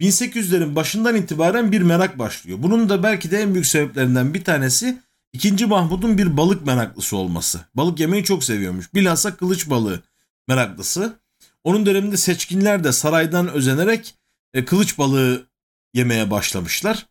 [0.00, 2.58] 1800'lerin başından itibaren bir merak başlıyor.
[2.62, 4.98] Bunun da belki de en büyük sebeplerinden bir tanesi
[5.32, 5.66] 2.
[5.66, 7.60] Mahmud'un bir balık meraklısı olması.
[7.74, 8.94] Balık yemeyi çok seviyormuş.
[8.94, 10.02] Bilhassa kılıç balığı
[10.48, 11.18] meraklısı.
[11.64, 14.14] Onun döneminde seçkinler de saraydan özenerek
[14.54, 15.46] e, kılıç balığı
[15.94, 17.06] yemeye başlamışlar.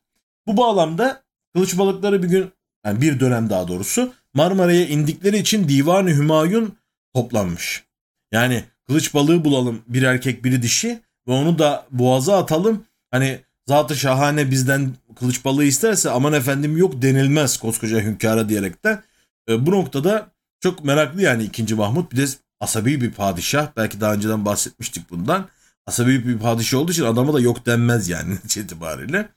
[0.47, 2.51] Bu bağlamda kılıç balıkları bir gün
[2.85, 6.77] yani bir dönem daha doğrusu Marmara'ya indikleri için Divan-ı Hümayun
[7.13, 7.83] toplanmış.
[8.31, 12.83] Yani kılıç balığı bulalım bir erkek biri dişi ve onu da boğaza atalım.
[13.11, 19.03] Hani zatı şahane bizden kılıç balığı isterse aman efendim yok denilmez koskoca hünkâra diyerekten.
[19.49, 21.75] E, bu noktada çok meraklı yani 2.
[21.75, 22.25] Mahmut bir de
[22.59, 23.71] asabi bir padişah.
[23.77, 25.47] Belki daha önceden bahsetmiştik bundan.
[25.85, 29.29] Asabi bir padişah olduğu için adama da yok denmez yani netice itibariyle.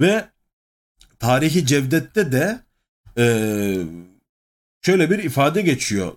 [0.00, 0.24] Ve
[1.18, 2.60] tarihi Cevdet'te de
[3.18, 3.24] e,
[4.82, 6.12] şöyle bir ifade geçiyor.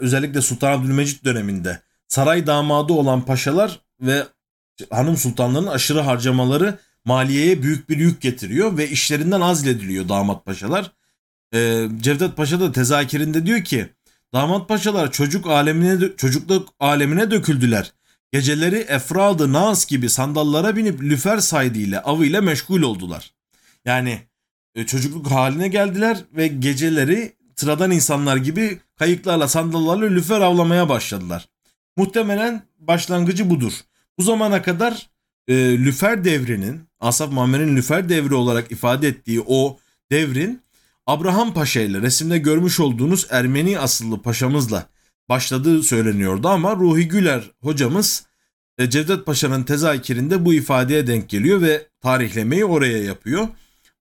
[0.00, 4.26] Özellikle Sultan Abdülmecit döneminde saray damadı olan paşalar ve
[4.90, 10.92] hanım sultanların aşırı harcamaları maliyeye büyük bir yük getiriyor ve işlerinden azlediliyor damat paşalar.
[11.54, 13.88] Ee, Cevdet Paşa da tezakirinde diyor ki
[14.32, 17.92] damat paşalar çocuk alemine çocukluk alemine döküldüler.
[18.32, 23.34] Geceleri efradı naz gibi sandallara binip lüfer saydıyla avıyla meşgul oldular.
[23.84, 24.18] Yani
[24.74, 31.48] e, çocukluk haline geldiler ve geceleri sıradan insanlar gibi kayıklarla sandallarla lüfer avlamaya başladılar.
[31.96, 33.72] Muhtemelen başlangıcı budur.
[34.18, 35.08] Bu zamana kadar
[35.48, 39.78] e, lüfer devrinin Asaf Muammer'in lüfer devri olarak ifade ettiği o
[40.10, 40.62] devrin
[41.06, 44.86] Abraham Paşa ile resimde görmüş olduğunuz Ermeni asıllı paşamızla
[45.28, 48.26] başladığı söyleniyordu ama Ruhi Güler hocamız
[48.78, 53.48] e, Cevdet Paşa'nın tezakirinde bu ifadeye denk geliyor ve tarihlemeyi oraya yapıyor.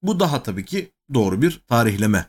[0.01, 2.25] Bu daha tabii ki doğru bir tarihleme.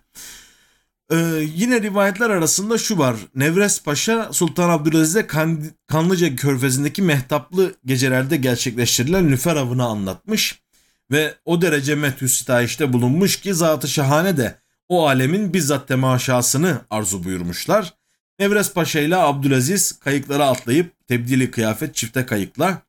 [1.13, 1.17] Ee,
[1.55, 3.17] yine rivayetler arasında şu var.
[3.35, 10.63] Nevres Paşa Sultan Abdülaziz'e kan, Kanlıca Körfezi'ndeki mehtaplı gecelerde gerçekleştirilen nüfer avını anlatmış.
[11.11, 17.25] Ve o derece methü sitayişte bulunmuş ki zatı şahane de o alemin bizzat temaşasını arzu
[17.25, 17.95] buyurmuşlar.
[18.39, 22.83] Nevres Paşa ile Abdülaziz kayıklara atlayıp tebdili kıyafet çifte kayıkla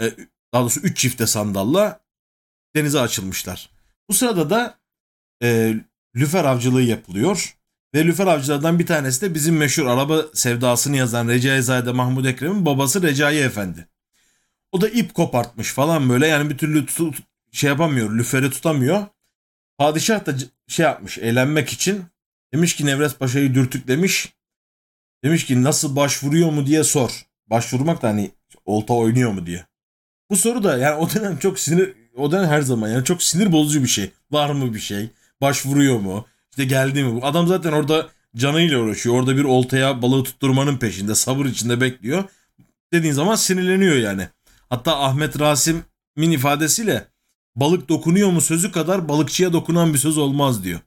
[0.00, 0.04] e,
[0.52, 2.00] daha doğrusu üç çifte sandalla
[2.76, 3.70] denize açılmışlar.
[4.08, 4.78] Bu sırada da
[5.42, 5.74] e,
[6.16, 7.56] lüfer avcılığı yapılıyor.
[7.94, 13.02] Ve lüfer avcılardan bir tanesi de bizim meşhur araba sevdasını yazan Recaizade Mahmud Ekrem'in babası
[13.02, 13.88] Recai Efendi.
[14.72, 17.18] O da ip kopartmış falan böyle yani bir türlü tut,
[17.52, 19.06] şey yapamıyor, lüferi tutamıyor.
[19.78, 20.34] Padişah da
[20.68, 22.04] şey yapmış eğlenmek için
[22.54, 24.34] demiş ki Nevres Paşa'yı dürtüklemiş.
[25.24, 27.26] Demiş ki nasıl başvuruyor mu diye sor.
[27.46, 28.30] Başvurmak da hani
[28.64, 29.66] olta oynuyor mu diye.
[30.30, 33.52] Bu soru da yani o dönem çok sinir o dönem her zaman yani çok sinir
[33.52, 34.10] bozucu bir şey.
[34.30, 35.10] Var mı bir şey?
[35.40, 36.26] Başvuruyor mu?
[36.50, 37.20] İşte geldi mi?
[37.22, 39.14] Adam zaten orada canıyla uğraşıyor.
[39.14, 41.14] Orada bir oltaya balığı tutturmanın peşinde.
[41.14, 42.24] Sabır içinde bekliyor.
[42.92, 44.28] Dediğin zaman sinirleniyor yani.
[44.70, 47.08] Hatta Ahmet Rasim'in ifadesiyle
[47.56, 50.80] balık dokunuyor mu sözü kadar balıkçıya dokunan bir söz olmaz diyor.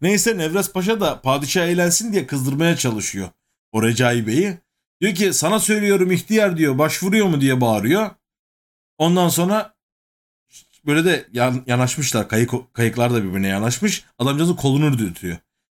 [0.00, 3.28] Neyse Nevres Paşa da padişah eğlensin diye kızdırmaya çalışıyor
[3.72, 4.58] o Recai Bey'i.
[5.00, 8.10] Diyor ki sana söylüyorum ihtiyar diyor başvuruyor mu diye bağırıyor.
[8.98, 9.74] Ondan sonra
[10.86, 12.28] böyle de yan, yanaşmışlar.
[12.28, 14.04] Kayık, kayıklar da birbirine yanaşmış.
[14.18, 15.36] Adamcağızın kolunu dürtüyor.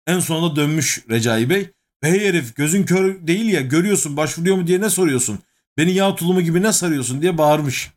[0.07, 1.71] En sonunda dönmüş Recai Bey.
[2.03, 5.39] Bey herif gözün kör değil ya görüyorsun başvuruyor mu diye ne soruyorsun?
[5.77, 7.91] Beni yağ tulumu gibi ne sarıyorsun diye bağırmış.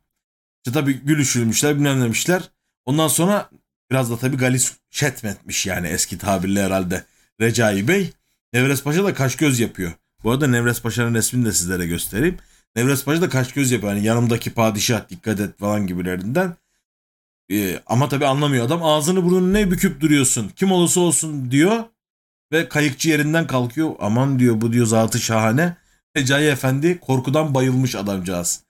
[0.65, 2.41] İşte tabii gülüşülmüşler bilmem demişler.
[2.85, 3.49] Ondan sonra
[3.91, 7.03] biraz da tabii galis şetmetmiş yani eski tabirle herhalde
[7.41, 8.11] Recai Bey.
[8.53, 9.91] Nevres Paşa da kaş göz yapıyor.
[10.23, 12.37] Bu arada Nevres Paşa'nın resmini de sizlere göstereyim.
[12.75, 13.93] Nevres Paşa da kaş göz yapıyor.
[13.93, 16.55] Yani yanımdaki padişah dikkat et falan gibilerinden.
[17.51, 18.83] Ee, ama tabii anlamıyor adam.
[18.83, 20.51] Ağzını burnunu ne büküp duruyorsun?
[20.55, 21.83] Kim olursa olsun diyor.
[22.51, 23.95] Ve kayıkçı yerinden kalkıyor.
[23.99, 25.77] Aman diyor bu diyor zatı şahane.
[26.17, 28.63] Recai Efendi korkudan bayılmış adamcağız.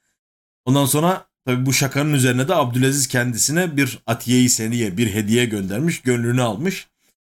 [0.65, 6.01] Ondan sonra tabii bu şakanın üzerine de Abdülaziz kendisine bir atiye-i seniye bir hediye göndermiş.
[6.01, 6.87] Gönlünü almış.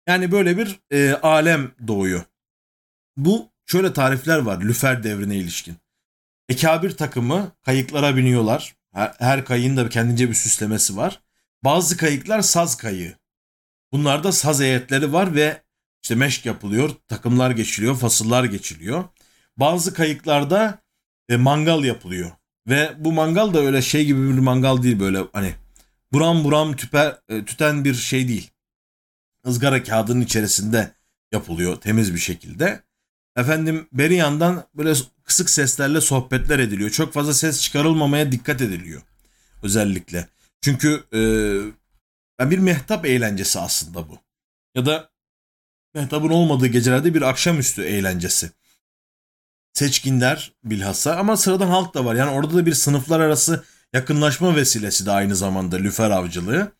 [0.09, 2.23] Yani böyle bir e, alem doğuyor.
[3.17, 5.77] Bu şöyle tarifler var Lüfer devrine ilişkin.
[6.49, 8.75] Ekabir takımı kayıklara biniyorlar.
[8.93, 11.22] Her, her kayığın da kendince bir süslemesi var.
[11.65, 13.17] Bazı kayıklar saz kayığı.
[13.93, 15.63] Bunlarda saz heyetleri var ve
[16.03, 19.05] işte meşk yapılıyor, takımlar geçiliyor, fasıllar geçiliyor.
[19.57, 20.79] Bazı kayıklarda
[21.29, 22.31] e, mangal yapılıyor.
[22.69, 25.55] Ve bu mangal da öyle şey gibi bir mangal değil böyle hani
[26.13, 28.51] buram buram tüper, e, tüten bir şey değil.
[29.47, 30.95] Izgara kağıdının içerisinde
[31.33, 32.83] yapılıyor temiz bir şekilde.
[33.37, 34.95] Efendim beri yandan böyle
[35.25, 36.91] kısık seslerle sohbetler ediliyor.
[36.91, 39.03] Çok fazla ses çıkarılmamaya dikkat ediliyor
[39.63, 40.29] özellikle.
[40.63, 41.05] Çünkü
[42.41, 44.19] e, bir mehtap eğlencesi aslında bu.
[44.75, 45.11] Ya da
[45.95, 48.51] mehtabın olmadığı gecelerde bir akşamüstü eğlencesi.
[49.73, 52.15] Seçkinler bilhassa ama sıradan halk da var.
[52.15, 56.73] Yani orada da bir sınıflar arası yakınlaşma vesilesi de aynı zamanda lüfer avcılığı.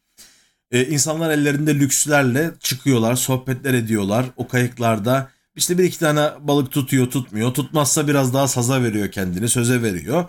[0.71, 4.27] Ee, insanlar ellerinde lükslerle çıkıyorlar, sohbetler ediyorlar.
[4.37, 7.55] O kayıklarda işte bir iki tane balık tutuyor tutmuyor.
[7.55, 10.29] Tutmazsa biraz daha saza veriyor kendini söze veriyor.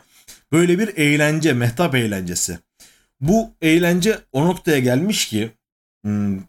[0.51, 2.59] Böyle bir eğlence mehtap eğlencesi.
[3.21, 5.51] Bu eğlence o noktaya gelmiş ki
[6.03, 6.39] hmm,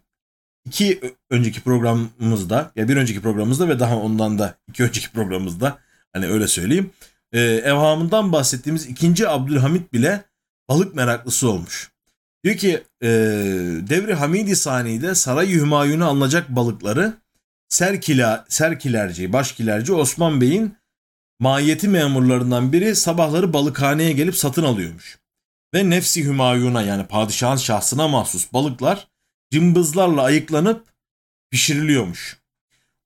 [0.65, 5.77] iki önceki programımızda ya bir önceki programımızda ve daha ondan da iki önceki programımızda
[6.13, 6.91] hani öyle söyleyeyim.
[7.31, 10.23] E, evhamından bahsettiğimiz ikinci Abdülhamit bile
[10.69, 11.91] balık meraklısı olmuş.
[12.43, 13.07] Diyor ki e,
[13.89, 17.13] Devri Hamidi Sani'de Saray-ı Hümayun'u alınacak balıkları
[17.69, 20.77] Serkila, Serkilerci, Başkilerci Osman Bey'in
[21.39, 25.24] mahiyeti memurlarından biri sabahları balıkhaneye gelip satın alıyormuş.
[25.75, 29.07] Ve Nefsi Hümayun'a yani padişahın şahsına mahsus balıklar
[29.51, 30.85] cımbızlarla ayıklanıp
[31.51, 32.37] pişiriliyormuş.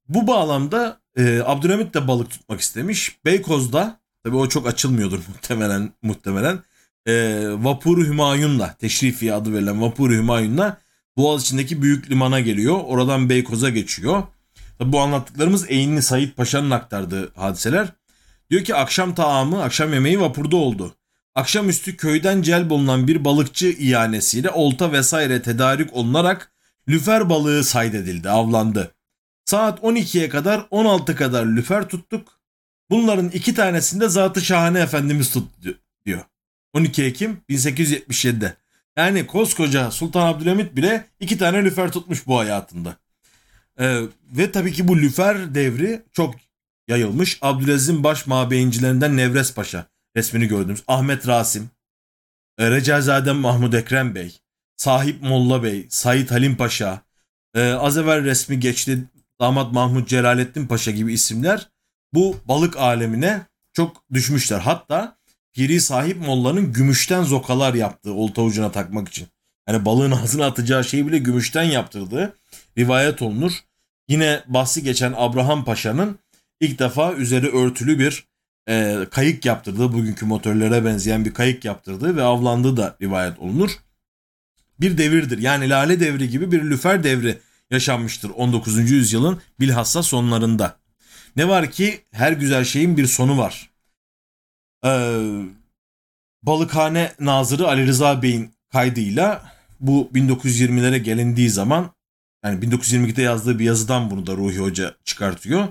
[0.09, 3.17] Bu bağlamda e, Abdülhamit de balık tutmak istemiş.
[3.25, 6.59] Beykoz'da tabi o çok açılmıyordur muhtemelen muhtemelen
[7.05, 10.77] e, Vapur Hümayun'la Teşrifi adı verilen Vapur Hümayun'la
[11.17, 12.79] Boğaz içindeki büyük limana geliyor.
[12.85, 14.23] Oradan Beykoz'a geçiyor.
[14.77, 17.87] Tabi bu anlattıklarımız Eynli Said Paşa'nın aktardığı hadiseler.
[18.49, 20.95] Diyor ki akşam taamı, akşam yemeği vapurda oldu.
[21.35, 26.51] Akşamüstü köyden celb olunan bir balıkçı ihanesiyle olta vesaire tedarik olunarak
[26.87, 28.95] lüfer balığı saydedildi, avlandı.
[29.45, 32.39] Saat 12'ye kadar 16 kadar lüfer tuttuk.
[32.89, 36.21] Bunların iki tanesinde Zatı Şahane Efendimiz tuttu diyor.
[36.73, 38.55] 12 Ekim 1877'de.
[38.97, 42.95] Yani koskoca Sultan Abdülhamit bile iki tane lüfer tutmuş bu hayatında.
[43.79, 46.35] Ee, ve tabii ki bu lüfer devri çok
[46.87, 47.37] yayılmış.
[47.41, 51.69] Abdülaziz'in baş mabeyincilerinden Nevres Paşa resmini gördüğümüz Ahmet Rasim,
[52.57, 54.39] e, Recaizade Mahmud Ekrem Bey,
[54.77, 57.01] Sahip Molla Bey, Said Halim Paşa,
[57.55, 59.03] e, az evvel resmi geçti
[59.39, 61.69] damat Mahmud Celalettin Paşa gibi isimler
[62.13, 63.41] bu balık alemine
[63.73, 64.59] çok düşmüşler.
[64.59, 65.17] Hatta
[65.53, 69.27] Piri sahip Molla'nın gümüşten zokalar yaptığı olta ucuna takmak için.
[69.67, 72.37] Yani balığın ağzına atacağı şeyi bile gümüşten yaptırdığı
[72.77, 73.51] rivayet olunur.
[74.07, 76.19] Yine bahsi geçen Abraham Paşa'nın
[76.59, 78.28] ilk defa üzeri örtülü bir
[78.69, 83.71] e, kayık yaptırdığı, bugünkü motorlara benzeyen bir kayık yaptırdığı ve avlandığı da rivayet olunur.
[84.79, 85.37] Bir devirdir.
[85.37, 87.39] Yani Lale Devri gibi bir lüfer devri
[87.71, 88.91] yaşanmıştır 19.
[88.91, 90.75] yüzyılın bilhassa sonlarında.
[91.35, 93.69] Ne var ki her güzel şeyin bir sonu var.
[94.85, 95.19] Ee,
[96.43, 101.91] Balıkhane Nazırı Ali Rıza Bey'in kaydıyla bu 1920'lere gelindiği zaman
[102.43, 105.67] yani 1922'de yazdığı bir yazıdan bunu da Ruhi Hoca çıkartıyor.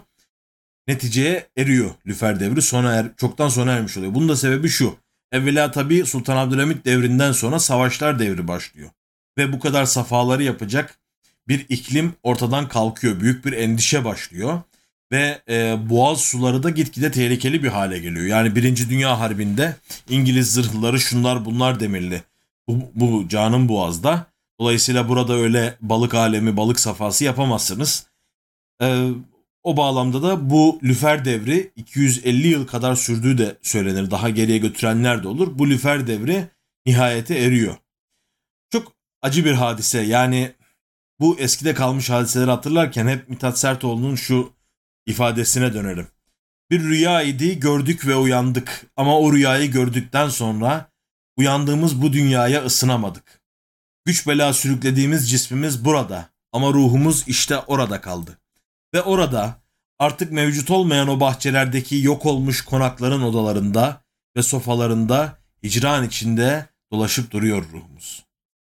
[0.89, 4.15] Neticeye eriyor Lüfer devri sona er, çoktan sona ermiş oluyor.
[4.15, 4.97] Bunun da sebebi şu.
[5.33, 8.91] Evvela tabi Sultan Abdülhamit devrinden sonra savaşlar devri başlıyor.
[9.39, 10.99] Ve bu kadar safaları yapacak
[11.49, 13.21] bir iklim ortadan kalkıyor.
[13.21, 14.63] Büyük bir endişe başlıyor
[15.13, 18.27] ve e, boğaz suları da gitgide tehlikeli bir hale geliyor.
[18.27, 19.77] Yani Birinci Dünya Harbi'nde
[20.09, 22.23] İngiliz zırhları şunlar bunlar demirli.
[22.69, 24.27] Bu, bu canın boğazda.
[24.61, 28.07] Dolayısıyla burada öyle balık alemi, balık safhası yapamazsınız.
[28.83, 29.09] E,
[29.69, 34.11] o bağlamda da bu lüfer devri 250 yıl kadar sürdüğü de söylenir.
[34.11, 35.59] Daha geriye götürenler de olur.
[35.59, 36.49] Bu lüfer devri
[36.87, 37.77] nihayete eriyor.
[38.73, 40.01] Çok acı bir hadise.
[40.01, 40.53] Yani
[41.21, 44.53] bu eskide kalmış hadiseleri hatırlarken hep Mithat Sertoğlu'nun şu
[45.07, 46.09] ifadesine dönerim.
[46.71, 50.91] Bir rüya idi gördük ve uyandık ama o rüyayı gördükten sonra
[51.37, 53.43] uyandığımız bu dünyaya ısınamadık.
[54.05, 58.39] Güç bela sürüklediğimiz cismimiz burada ama ruhumuz işte orada kaldı.
[58.95, 59.63] Ve orada
[59.99, 64.01] artık mevcut olmayan o bahçelerdeki yok olmuş konakların odalarında
[64.37, 68.25] ve sofalarında hicran içinde dolaşıp duruyor ruhumuz.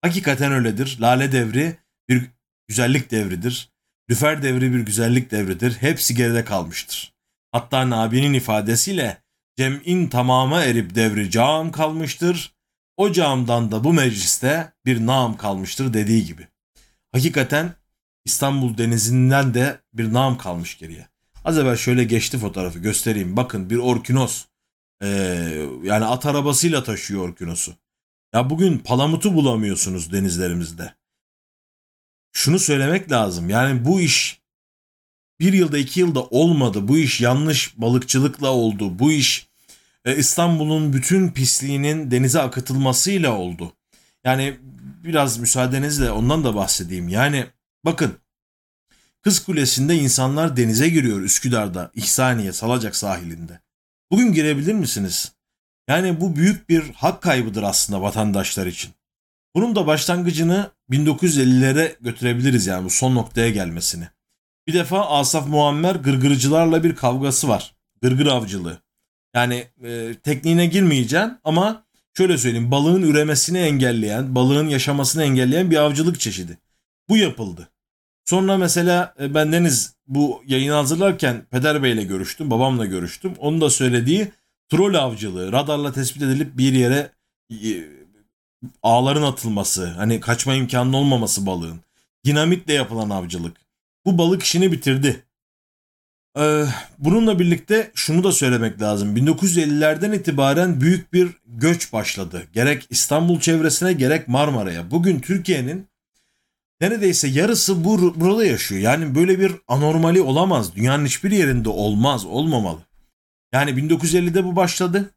[0.01, 0.97] Hakikaten öyledir.
[1.01, 1.77] Lale devri
[2.09, 2.29] bir
[2.67, 3.69] güzellik devridir.
[4.09, 5.73] Lüfer devri bir güzellik devridir.
[5.79, 7.13] Hepsi geride kalmıştır.
[7.51, 9.23] Hatta Nabi'nin ifadesiyle
[9.57, 12.53] cem'in tamama erip devri cam kalmıştır.
[12.97, 16.47] O camdan da bu mecliste bir nam kalmıştır dediği gibi.
[17.11, 17.73] Hakikaten
[18.25, 21.07] İstanbul denizinden de bir nam kalmış geriye.
[21.45, 23.37] Az evvel şöyle geçti fotoğrafı göstereyim.
[23.37, 24.45] Bakın bir orkinos.
[25.01, 25.07] Ee,
[25.83, 27.73] yani at arabasıyla taşıyor orkinosu.
[28.33, 30.93] Ya bugün palamutu bulamıyorsunuz denizlerimizde
[32.31, 33.49] şunu söylemek lazım.
[33.49, 34.41] Yani bu iş
[35.39, 36.87] bir yılda iki yılda olmadı.
[36.87, 38.99] Bu iş yanlış balıkçılıkla oldu.
[38.99, 39.47] Bu iş
[40.05, 43.73] e, İstanbul'un bütün pisliğinin denize akıtılmasıyla oldu.
[44.23, 44.59] Yani
[45.03, 47.09] biraz müsaadenizle ondan da bahsedeyim.
[47.09, 47.45] Yani
[47.85, 48.17] bakın
[49.21, 53.59] Kız Kulesi'nde insanlar denize giriyor Üsküdar'da, İhsaniye, Salacak sahilinde.
[54.11, 55.31] Bugün girebilir misiniz?
[55.87, 58.91] Yani bu büyük bir hak kaybıdır aslında vatandaşlar için.
[59.55, 64.07] Bunun da başlangıcını 1950'lere götürebiliriz yani bu son noktaya gelmesini.
[64.67, 67.75] Bir defa Asaf Muammer gırgırcılarla bir kavgası var.
[68.01, 68.77] Gırgır avcılığı.
[69.35, 71.85] Yani e, tekniğine girmeyeceğim ama
[72.17, 76.57] şöyle söyleyeyim balığın üremesini engelleyen, balığın yaşamasını engelleyen bir avcılık çeşidi.
[77.09, 77.69] Bu yapıldı.
[78.25, 83.33] Sonra mesela e, ben Deniz bu yayını hazırlarken Peder Bey'le görüştüm, babamla görüştüm.
[83.39, 84.31] Onun da söylediği
[84.69, 87.11] troll avcılığı, radarla tespit edilip bir yere
[87.51, 87.83] e,
[88.83, 91.79] ağların atılması, hani kaçma imkanı olmaması balığın,
[92.25, 93.57] dinamitle yapılan avcılık.
[94.05, 95.23] Bu balık işini bitirdi.
[96.39, 96.65] Ee,
[96.99, 99.17] bununla birlikte şunu da söylemek lazım.
[99.17, 102.43] 1950'lerden itibaren büyük bir göç başladı.
[102.53, 104.91] Gerek İstanbul çevresine gerek Marmara'ya.
[104.91, 105.87] Bugün Türkiye'nin
[106.81, 108.81] neredeyse yarısı bur burada yaşıyor.
[108.81, 110.75] Yani böyle bir anormali olamaz.
[110.75, 112.79] Dünyanın hiçbir yerinde olmaz, olmamalı.
[113.53, 115.11] Yani 1950'de bu başladı.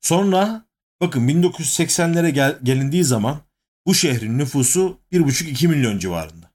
[0.00, 0.66] Sonra
[1.00, 3.40] bakın 1980'lere gel gelindiği zaman
[3.86, 6.52] bu şehrin nüfusu 1,5-2 milyon civarında.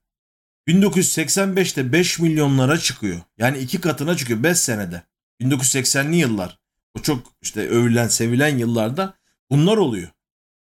[0.68, 3.20] 1985'te 5 milyonlara çıkıyor.
[3.38, 5.02] Yani iki katına çıkıyor 5 senede.
[5.40, 6.58] 1980'li yıllar.
[6.98, 9.14] O çok işte övülen sevilen yıllarda
[9.50, 10.08] bunlar oluyor.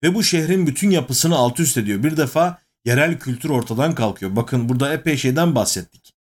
[0.03, 2.03] Ve bu şehrin bütün yapısını alt üst ediyor.
[2.03, 4.37] Bir defa yerel kültür ortadan kalkıyor.
[4.37, 6.14] Bakın burada epey şeyden bahsettik.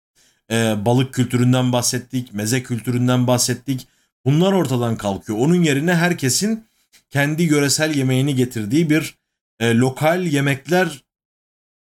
[0.52, 3.88] Ee, balık kültüründen bahsettik, meze kültüründen bahsettik.
[4.26, 5.40] Bunlar ortadan kalkıyor.
[5.40, 6.66] Onun yerine herkesin
[7.10, 9.16] kendi yöresel yemeğini getirdiği bir
[9.60, 11.04] e, lokal yemekler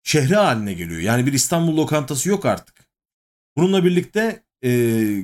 [0.03, 1.01] şehri haline geliyor.
[1.01, 2.75] Yani bir İstanbul lokantası yok artık.
[3.57, 4.69] Bununla birlikte e,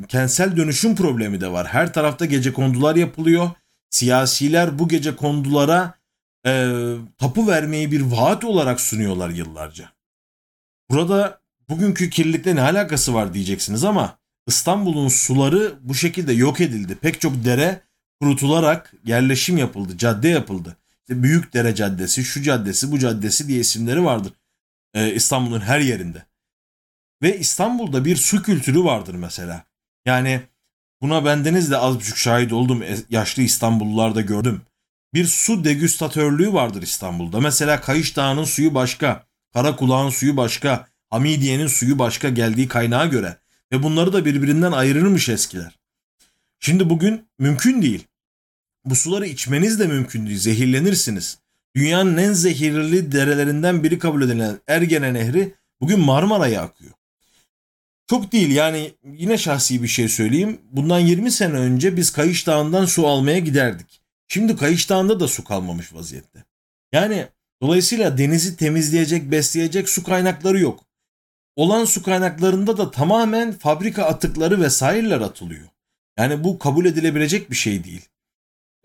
[0.07, 1.67] kentsel dönüşüm problemi de var.
[1.67, 3.51] Her tarafta gece kondular yapılıyor.
[3.89, 5.93] Siyasiler bu gece kondulara
[6.45, 6.71] e,
[7.17, 9.89] tapu vermeyi bir vaat olarak sunuyorlar yıllarca.
[10.89, 14.17] Burada bugünkü kirlilikle ne alakası var diyeceksiniz ama
[14.47, 16.95] İstanbul'un suları bu şekilde yok edildi.
[16.95, 17.81] Pek çok dere
[18.21, 20.77] kurutularak yerleşim yapıldı, cadde yapıldı.
[21.01, 24.33] İşte Büyük Dere Caddesi, şu caddesi, bu caddesi diye isimleri vardır.
[24.93, 26.25] Ee, İstanbul'un her yerinde.
[27.21, 29.63] Ve İstanbul'da bir su kültürü vardır mesela.
[30.05, 30.41] Yani
[31.01, 32.83] buna bendeniz de az buçuk şahit oldum.
[32.83, 34.61] E, yaşlı İstanbullularda gördüm.
[35.17, 37.39] Bir su degüstatörlüğü vardır İstanbul'da.
[37.39, 43.37] Mesela Kayış Dağı'nın suyu başka, Karakulağın suyu başka, Hamidiye'nin suyu başka geldiği kaynağa göre.
[43.71, 45.79] Ve bunları da birbirinden ayırırmış eskiler.
[46.59, 48.07] Şimdi bugün mümkün değil.
[48.85, 50.37] Bu suları içmeniz de mümkün değil.
[50.37, 51.37] Zehirlenirsiniz.
[51.75, 56.93] Dünyanın en zehirli derelerinden biri kabul edilen Ergene Nehri bugün Marmara'ya akıyor.
[58.07, 60.61] Çok değil yani yine şahsi bir şey söyleyeyim.
[60.71, 63.96] Bundan 20 sene önce biz Kayış Dağı'ndan su almaya giderdik.
[64.27, 66.43] Şimdi Kayış Dağı'nda da su kalmamış vaziyette.
[66.91, 67.27] Yani
[67.61, 70.83] dolayısıyla denizi temizleyecek, besleyecek su kaynakları yok.
[71.55, 75.67] Olan su kaynaklarında da tamamen fabrika atıkları vesaireler atılıyor.
[76.19, 78.09] Yani bu kabul edilebilecek bir şey değil.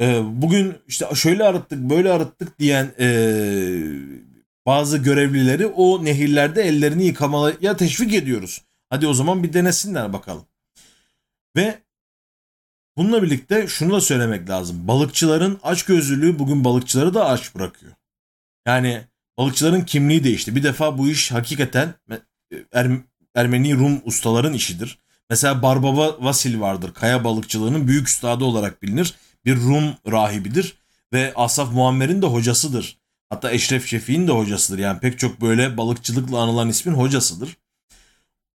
[0.01, 3.82] Ee, bugün işte şöyle arıttık böyle arıttık diyen ee,
[4.66, 8.62] bazı görevlileri o nehirlerde ellerini yıkamaya teşvik ediyoruz.
[8.90, 10.45] Hadi o zaman bir denesinler bakalım.
[11.57, 11.78] Ve
[12.97, 14.88] bununla birlikte şunu da söylemek lazım.
[14.88, 17.93] Balıkçıların açgözlülüğü bugün balıkçıları da aç bırakıyor.
[18.66, 19.03] Yani
[19.38, 20.57] balıkçıların kimliği değişti.
[20.57, 21.95] Bir defa bu iş hakikaten
[22.72, 22.90] er,
[23.34, 24.99] Ermeni Rum ustaların işidir.
[25.30, 26.95] Mesela Barbaba Vasil vardır.
[26.95, 29.14] Kaya balıkçılığının büyük üstadı olarak bilinir.
[29.45, 30.76] Bir Rum rahibidir
[31.12, 32.99] ve Asaf Muammer'in de hocasıdır.
[33.30, 34.78] Hatta Eşref Şefi'nin de hocasıdır.
[34.78, 37.57] Yani pek çok böyle balıkçılıkla anılan ismin hocasıdır.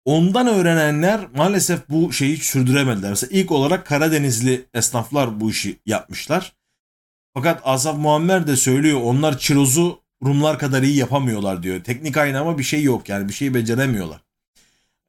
[0.06, 3.10] Ondan öğrenenler maalesef bu şeyi sürdüremediler.
[3.10, 6.54] Mesela ilk olarak Karadenizli esnaflar bu işi yapmışlar.
[7.34, 11.84] Fakat Asaf Muammer de söylüyor onlar çirozu Rumlar kadar iyi yapamıyorlar diyor.
[11.84, 14.22] Teknik aynı ama bir şey yok yani bir şey beceremiyorlar.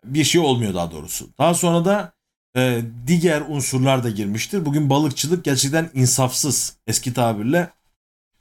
[0.04, 1.28] Bir şey olmuyor daha doğrusu.
[1.38, 2.12] Daha sonra da
[2.56, 4.66] e, diğer unsurlar da girmiştir.
[4.66, 7.70] Bugün balıkçılık gerçekten insafsız eski tabirle.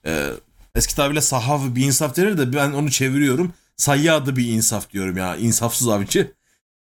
[0.05, 0.29] E,
[0.75, 3.53] eski tabirle sahaf bir insaf denir de ben onu çeviriyorum.
[3.77, 6.34] Sayyadı bir insaf diyorum ya insafsız avcı.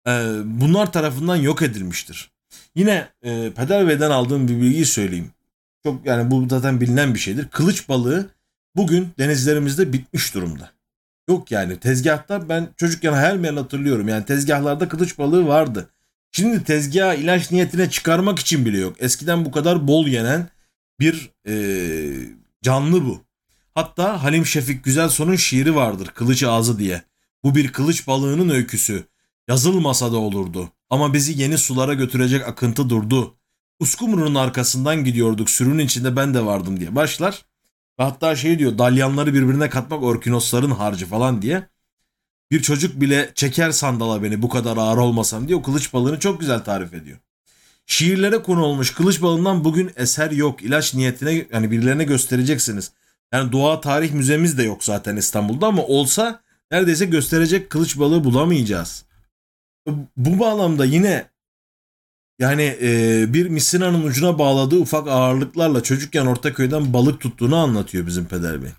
[0.06, 0.12] E,
[0.44, 2.30] bunlar tarafından yok edilmiştir.
[2.74, 5.30] Yine e, Peder Bey'den aldığım bir bilgiyi söyleyeyim.
[5.84, 7.48] Çok yani bu zaten bilinen bir şeydir.
[7.48, 8.30] Kılıç balığı
[8.76, 10.70] bugün denizlerimizde bitmiş durumda.
[11.28, 14.08] Yok yani tezgahta ben çocukken hayal meyal hatırlıyorum.
[14.08, 15.88] Yani tezgahlarda kılıç balığı vardı.
[16.32, 18.96] Şimdi tezgaha ilaç niyetine çıkarmak için bile yok.
[18.98, 20.48] Eskiden bu kadar bol yenen
[21.00, 21.54] bir e,
[22.62, 23.24] canlı bu.
[23.74, 27.02] Hatta Halim Şefik Güzel Son'un şiiri vardır Kılıç Ağzı diye.
[27.44, 29.04] Bu bir kılıç balığının öyküsü.
[29.48, 30.70] Yazılmasa da olurdu.
[30.90, 33.34] Ama bizi yeni sulara götürecek akıntı durdu.
[33.80, 37.44] Uskumru'nun arkasından gidiyorduk sürünün içinde ben de vardım diye başlar.
[38.00, 41.68] Ve hatta şey diyor dalyanları birbirine katmak orkinosların harcı falan diye.
[42.50, 46.40] Bir çocuk bile çeker sandala beni bu kadar ağır olmasam diye o kılıç balığını çok
[46.40, 47.18] güzel tarif ediyor.
[47.86, 50.62] Şiirlere konu olmuş kılıç balığından bugün eser yok.
[50.62, 52.92] İlaç niyetine yani birilerine göstereceksiniz.
[53.32, 56.40] Yani doğa tarih müzemiz de yok zaten İstanbul'da ama olsa
[56.70, 59.05] neredeyse gösterecek kılıç balığı bulamayacağız.
[60.16, 61.30] Bu bağlamda yine
[62.38, 68.62] yani e, bir misinanın ucuna bağladığı ufak ağırlıklarla çocukken Ortaköy'den balık tuttuğunu anlatıyor bizim peder
[68.62, 68.70] bey.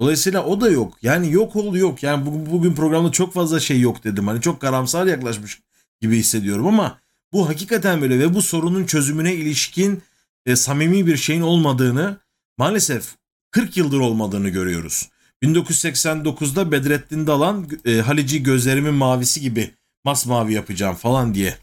[0.00, 0.98] Dolayısıyla o da yok.
[1.02, 2.02] Yani yok ol yok.
[2.02, 4.26] Yani bugün, bugün programda çok fazla şey yok dedim.
[4.26, 5.60] Hani çok karamsar yaklaşmış
[6.00, 6.98] gibi hissediyorum ama
[7.32, 10.02] bu hakikaten böyle ve bu sorunun çözümüne ilişkin
[10.46, 12.16] e, samimi bir şeyin olmadığını
[12.58, 13.14] maalesef
[13.50, 15.08] 40 yıldır olmadığını görüyoruz.
[15.42, 19.70] 1989'da Bedrettin Dalan e, Halici gözlerimin mavisi gibi
[20.04, 21.56] masmavi yapacağım falan diye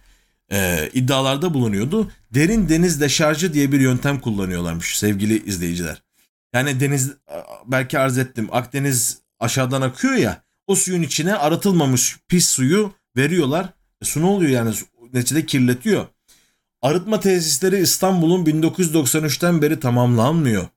[0.52, 2.12] e, iddialarda bulunuyordu.
[2.34, 6.04] Derin deniz deşarjı diye bir yöntem kullanıyorlarmış sevgili izleyiciler.
[6.54, 7.12] Yani deniz
[7.66, 13.70] belki arz ettim Akdeniz aşağıdan akıyor ya o suyun içine arıtılmamış pis suyu veriyorlar.
[14.02, 14.76] E, su ne oluyor yani
[15.14, 16.06] neticede kirletiyor.
[16.82, 20.68] Arıtma tesisleri İstanbul'un 1993'ten beri tamamlanmıyor.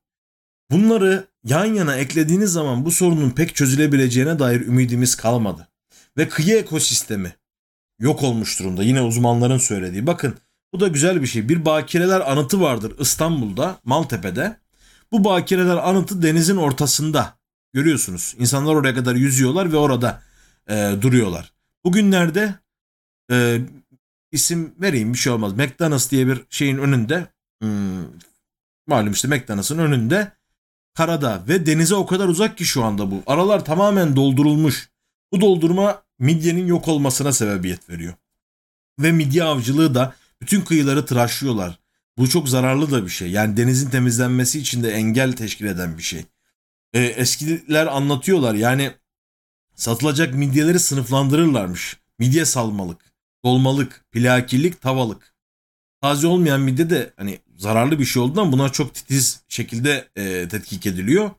[0.71, 5.69] Bunları yan yana eklediğiniz zaman bu sorunun pek çözülebileceğine dair ümidimiz kalmadı.
[6.17, 7.35] Ve kıyı ekosistemi
[7.99, 8.83] yok olmuş durumda.
[8.83, 10.07] Yine uzmanların söylediği.
[10.07, 10.35] Bakın
[10.73, 11.49] bu da güzel bir şey.
[11.49, 14.57] Bir bakireler anıtı vardır İstanbul'da, Maltepe'de.
[15.13, 17.39] Bu bakireler anıtı denizin ortasında.
[17.73, 18.35] Görüyorsunuz.
[18.39, 20.23] İnsanlar oraya kadar yüzüyorlar ve orada
[20.69, 21.53] e, duruyorlar.
[21.85, 22.55] Bugünlerde
[23.31, 23.61] e,
[24.33, 25.53] isim vereyim bir şey olmaz.
[25.53, 27.27] McDonald's diye bir şeyin önünde
[27.63, 28.05] hmm,
[28.87, 30.33] malum işte McDonald's'ın önünde
[30.95, 33.23] karada ve denize o kadar uzak ki şu anda bu.
[33.27, 34.91] Aralar tamamen doldurulmuş.
[35.33, 38.15] Bu doldurma midyenin yok olmasına sebebiyet veriyor.
[38.99, 41.79] Ve midye avcılığı da bütün kıyıları tıraşlıyorlar.
[42.19, 43.31] Bu çok zararlı da bir şey.
[43.31, 46.25] Yani denizin temizlenmesi için de engel teşkil eden bir şey.
[46.93, 48.93] Ee, eskiler anlatıyorlar yani
[49.75, 51.97] satılacak midyeleri sınıflandırırlarmış.
[52.19, 53.01] Midye salmalık,
[53.45, 55.35] dolmalık, plakillik, tavalık.
[56.01, 60.87] Taze olmayan midye de hani zararlı bir şey olduğundan bunlar çok titiz şekilde e, tetkik
[60.87, 61.31] ediliyor.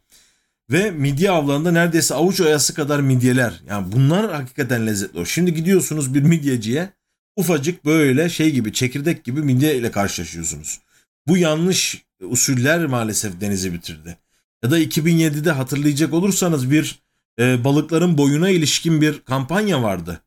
[0.71, 3.61] Ve midye avlarında neredeyse avuç oyası kadar midyeler.
[3.67, 5.25] Yani bunlar hakikaten lezzetli.
[5.25, 6.89] Şimdi gidiyorsunuz bir midyeciye
[7.35, 10.79] ufacık böyle şey gibi çekirdek gibi midye ile karşılaşıyorsunuz.
[11.27, 14.17] Bu yanlış usuller maalesef denizi bitirdi.
[14.63, 16.99] Ya da 2007'de hatırlayacak olursanız bir
[17.39, 20.21] e, balıkların boyuna ilişkin bir kampanya vardı.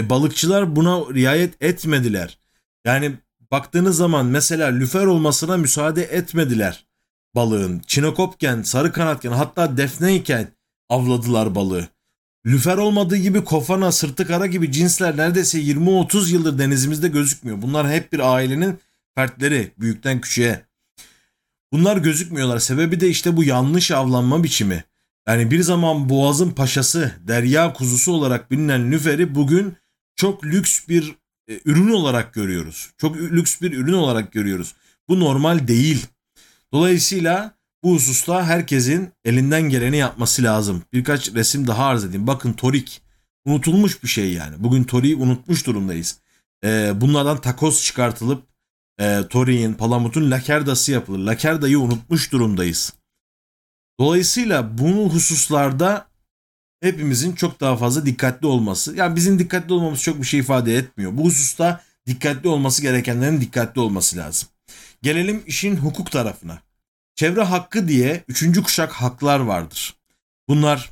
[0.00, 2.38] E, balıkçılar buna riayet etmediler.
[2.84, 3.12] Yani
[3.50, 6.84] baktığınız zaman mesela lüfer olmasına müsaade etmediler
[7.34, 7.82] balığın.
[7.86, 10.48] Çinokopken, sarı kanatken hatta defneyken
[10.88, 11.88] avladılar balığı.
[12.46, 17.62] Lüfer olmadığı gibi kofana, sırtı kara gibi cinsler neredeyse 20-30 yıldır denizimizde gözükmüyor.
[17.62, 18.78] Bunlar hep bir ailenin
[19.14, 20.66] fertleri büyükten küçüğe.
[21.72, 22.58] Bunlar gözükmüyorlar.
[22.58, 24.84] Sebebi de işte bu yanlış avlanma biçimi.
[25.28, 29.76] Yani bir zaman boğazın paşası, derya kuzusu olarak bilinen lüferi bugün
[30.16, 31.14] çok lüks bir
[31.48, 32.90] e, ürün olarak görüyoruz.
[32.98, 34.74] Çok lüks bir ürün olarak görüyoruz.
[35.08, 36.06] Bu normal değil.
[36.74, 37.54] Dolayısıyla
[37.84, 40.82] bu hususta herkesin elinden geleni yapması lazım.
[40.92, 42.26] Birkaç resim daha arz edeyim.
[42.26, 43.02] Bakın torik.
[43.44, 44.54] Unutulmuş bir şey yani.
[44.58, 46.18] Bugün toriği unutmuş durumdayız.
[46.64, 48.42] Ee, bunlardan takoz çıkartılıp
[49.00, 51.18] e, toriğin, palamutun lakerdası yapılır.
[51.18, 52.92] Lakerdayı unutmuş durumdayız.
[54.00, 56.06] Dolayısıyla bu hususlarda
[56.80, 58.96] hepimizin çok daha fazla dikkatli olması.
[58.96, 61.16] Yani bizim dikkatli olmamız çok bir şey ifade etmiyor.
[61.16, 64.48] Bu hususta dikkatli olması gerekenlerin dikkatli olması lazım.
[65.04, 66.62] Gelelim işin hukuk tarafına.
[67.14, 69.94] Çevre hakkı diye üçüncü kuşak haklar vardır.
[70.48, 70.90] Bunlar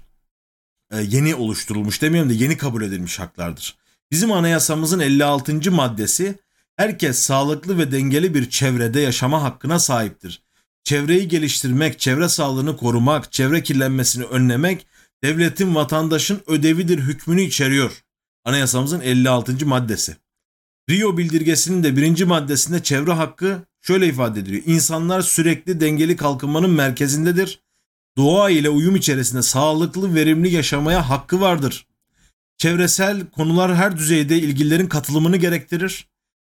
[0.90, 3.76] e, yeni oluşturulmuş demiyorum da yeni kabul edilmiş haklardır.
[4.10, 5.70] Bizim anayasamızın 56.
[5.72, 6.38] maddesi
[6.76, 10.42] herkes sağlıklı ve dengeli bir çevrede yaşama hakkına sahiptir.
[10.84, 14.86] Çevreyi geliştirmek, çevre sağlığını korumak, çevre kirlenmesini önlemek
[15.24, 18.04] devletin vatandaşın ödevidir hükmünü içeriyor.
[18.44, 19.66] Anayasamızın 56.
[19.66, 20.16] maddesi.
[20.90, 24.62] Rio bildirgesinin de birinci maddesinde çevre hakkı şöyle ifade ediliyor.
[24.66, 27.60] İnsanlar sürekli dengeli kalkınmanın merkezindedir.
[28.16, 31.86] Doğa ile uyum içerisinde sağlıklı, verimli yaşamaya hakkı vardır.
[32.58, 36.06] Çevresel konular her düzeyde ilgililerin katılımını gerektirir.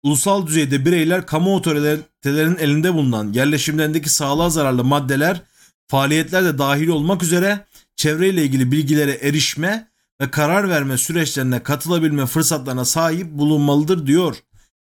[0.03, 5.41] Ulusal düzeyde bireyler kamu otoritelerinin elinde bulunan yerleşimlerindeki sağlığa zararlı maddeler,
[5.87, 7.65] faaliyetler de dahil olmak üzere
[7.95, 9.87] çevreyle ilgili bilgilere erişme
[10.21, 14.37] ve karar verme süreçlerine katılabilme fırsatlarına sahip bulunmalıdır diyor.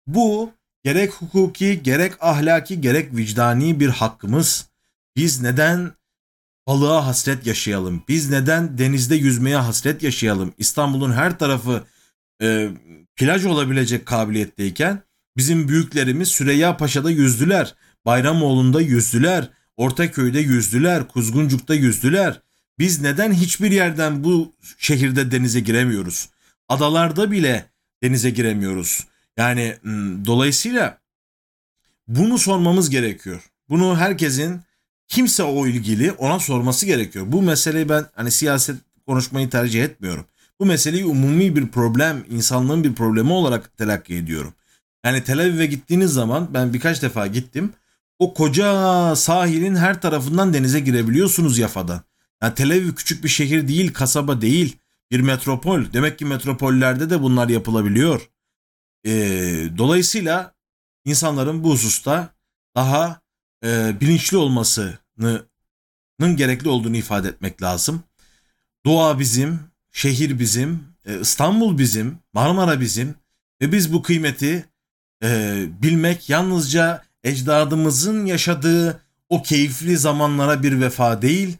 [0.07, 0.51] Bu
[0.85, 4.67] gerek hukuki, gerek ahlaki, gerek vicdani bir hakkımız.
[5.17, 5.93] Biz neden
[6.67, 8.03] balığa hasret yaşayalım?
[8.09, 10.53] Biz neden denizde yüzmeye hasret yaşayalım?
[10.59, 11.85] İstanbul'un her tarafı
[12.43, 12.71] e,
[13.17, 15.03] plaj olabilecek kabiliyetteyken
[15.37, 17.75] bizim büyüklerimiz Süreyya Paşa'da yüzdüler.
[18.07, 19.51] Bayramoğlu'nda yüzdüler.
[19.77, 21.09] Ortaköy'de yüzdüler.
[21.09, 22.41] Kuzguncuk'ta yüzdüler.
[22.79, 26.29] Biz neden hiçbir yerden bu şehirde denize giremiyoruz?
[26.69, 27.71] Adalarda bile
[28.03, 29.07] denize giremiyoruz.
[29.41, 29.77] Yani
[30.27, 30.99] dolayısıyla
[32.09, 33.51] bunu sormamız gerekiyor.
[33.69, 34.61] Bunu herkesin
[35.09, 37.25] kimse o ilgili ona sorması gerekiyor.
[37.29, 38.77] Bu meseleyi ben hani siyaset
[39.07, 40.25] konuşmayı tercih etmiyorum.
[40.61, 44.55] Bu meseleyi umumi bir problem, insanlığın bir problemi olarak telakki ediyorum.
[45.05, 47.73] Yani Tel Aviv'e gittiğiniz zaman ben birkaç defa gittim.
[48.19, 52.01] O koca sahilin her tarafından denize girebiliyorsunuz Yafa'dan.
[52.43, 54.77] Yani Tel Aviv küçük bir şehir değil, kasaba değil,
[55.11, 55.85] bir metropol.
[55.93, 58.31] Demek ki metropollerde de bunlar yapılabiliyor.
[59.07, 59.13] E,
[59.79, 60.55] dolayısıyla
[61.05, 62.35] insanların bu hususta
[62.77, 63.21] daha
[63.65, 65.47] e, bilinçli olmasının
[66.37, 68.03] gerekli olduğunu ifade etmek lazım.
[68.87, 69.61] Doğa bizim,
[69.93, 73.15] şehir bizim, e, İstanbul bizim, Marmara bizim
[73.63, 74.65] ve biz bu kıymeti
[75.23, 81.57] e, bilmek yalnızca ecdadımızın yaşadığı o keyifli zamanlara bir vefa değil,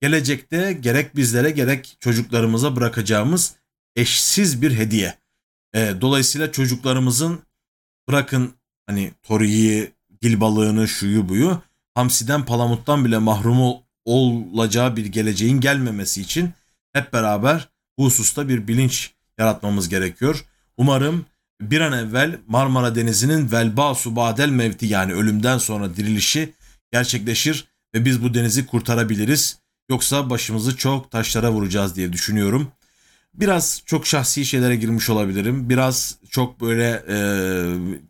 [0.00, 3.54] gelecekte gerek bizlere gerek çocuklarımıza bırakacağımız
[3.96, 5.23] eşsiz bir hediye.
[5.74, 7.40] E, dolayısıyla çocuklarımızın
[8.08, 8.54] bırakın
[8.86, 11.62] hani toriyi, dil balığını, şuyu buyu,
[11.94, 16.50] hamsiden palamuttan bile mahrum ol- olacağı bir geleceğin gelmemesi için
[16.92, 17.68] hep beraber
[17.98, 20.44] bu hususta bir bilinç yaratmamız gerekiyor.
[20.76, 21.26] Umarım
[21.60, 26.52] bir an evvel Marmara Denizi'nin velba subadel mevti yani ölümden sonra dirilişi
[26.92, 27.64] gerçekleşir
[27.94, 29.58] ve biz bu denizi kurtarabiliriz.
[29.90, 32.72] Yoksa başımızı çok taşlara vuracağız diye düşünüyorum.
[33.34, 35.68] Biraz çok şahsi şeylere girmiş olabilirim.
[35.68, 37.16] Biraz çok böyle e,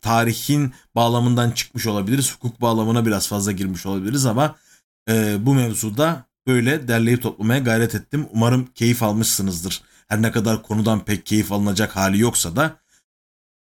[0.01, 2.35] tarihin bağlamından çıkmış olabiliriz.
[2.35, 4.57] Hukuk bağlamına biraz fazla girmiş olabiliriz ama
[5.11, 8.27] e, bu mevzuda böyle derleyip toplamaya gayret ettim.
[8.33, 9.83] Umarım keyif almışsınızdır.
[10.09, 12.77] Her ne kadar konudan pek keyif alınacak hali yoksa da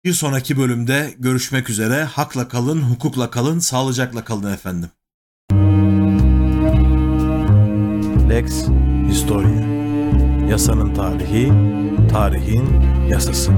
[0.04, 2.04] bir sonraki bölümde görüşmek üzere.
[2.04, 4.90] Hakla kalın, hukukla kalın, sağlıcakla kalın efendim.
[8.28, 8.66] Lex
[9.08, 9.73] Historia
[10.50, 11.52] Yasanın tarihi,
[12.12, 12.64] tarihin
[13.08, 13.52] yasası.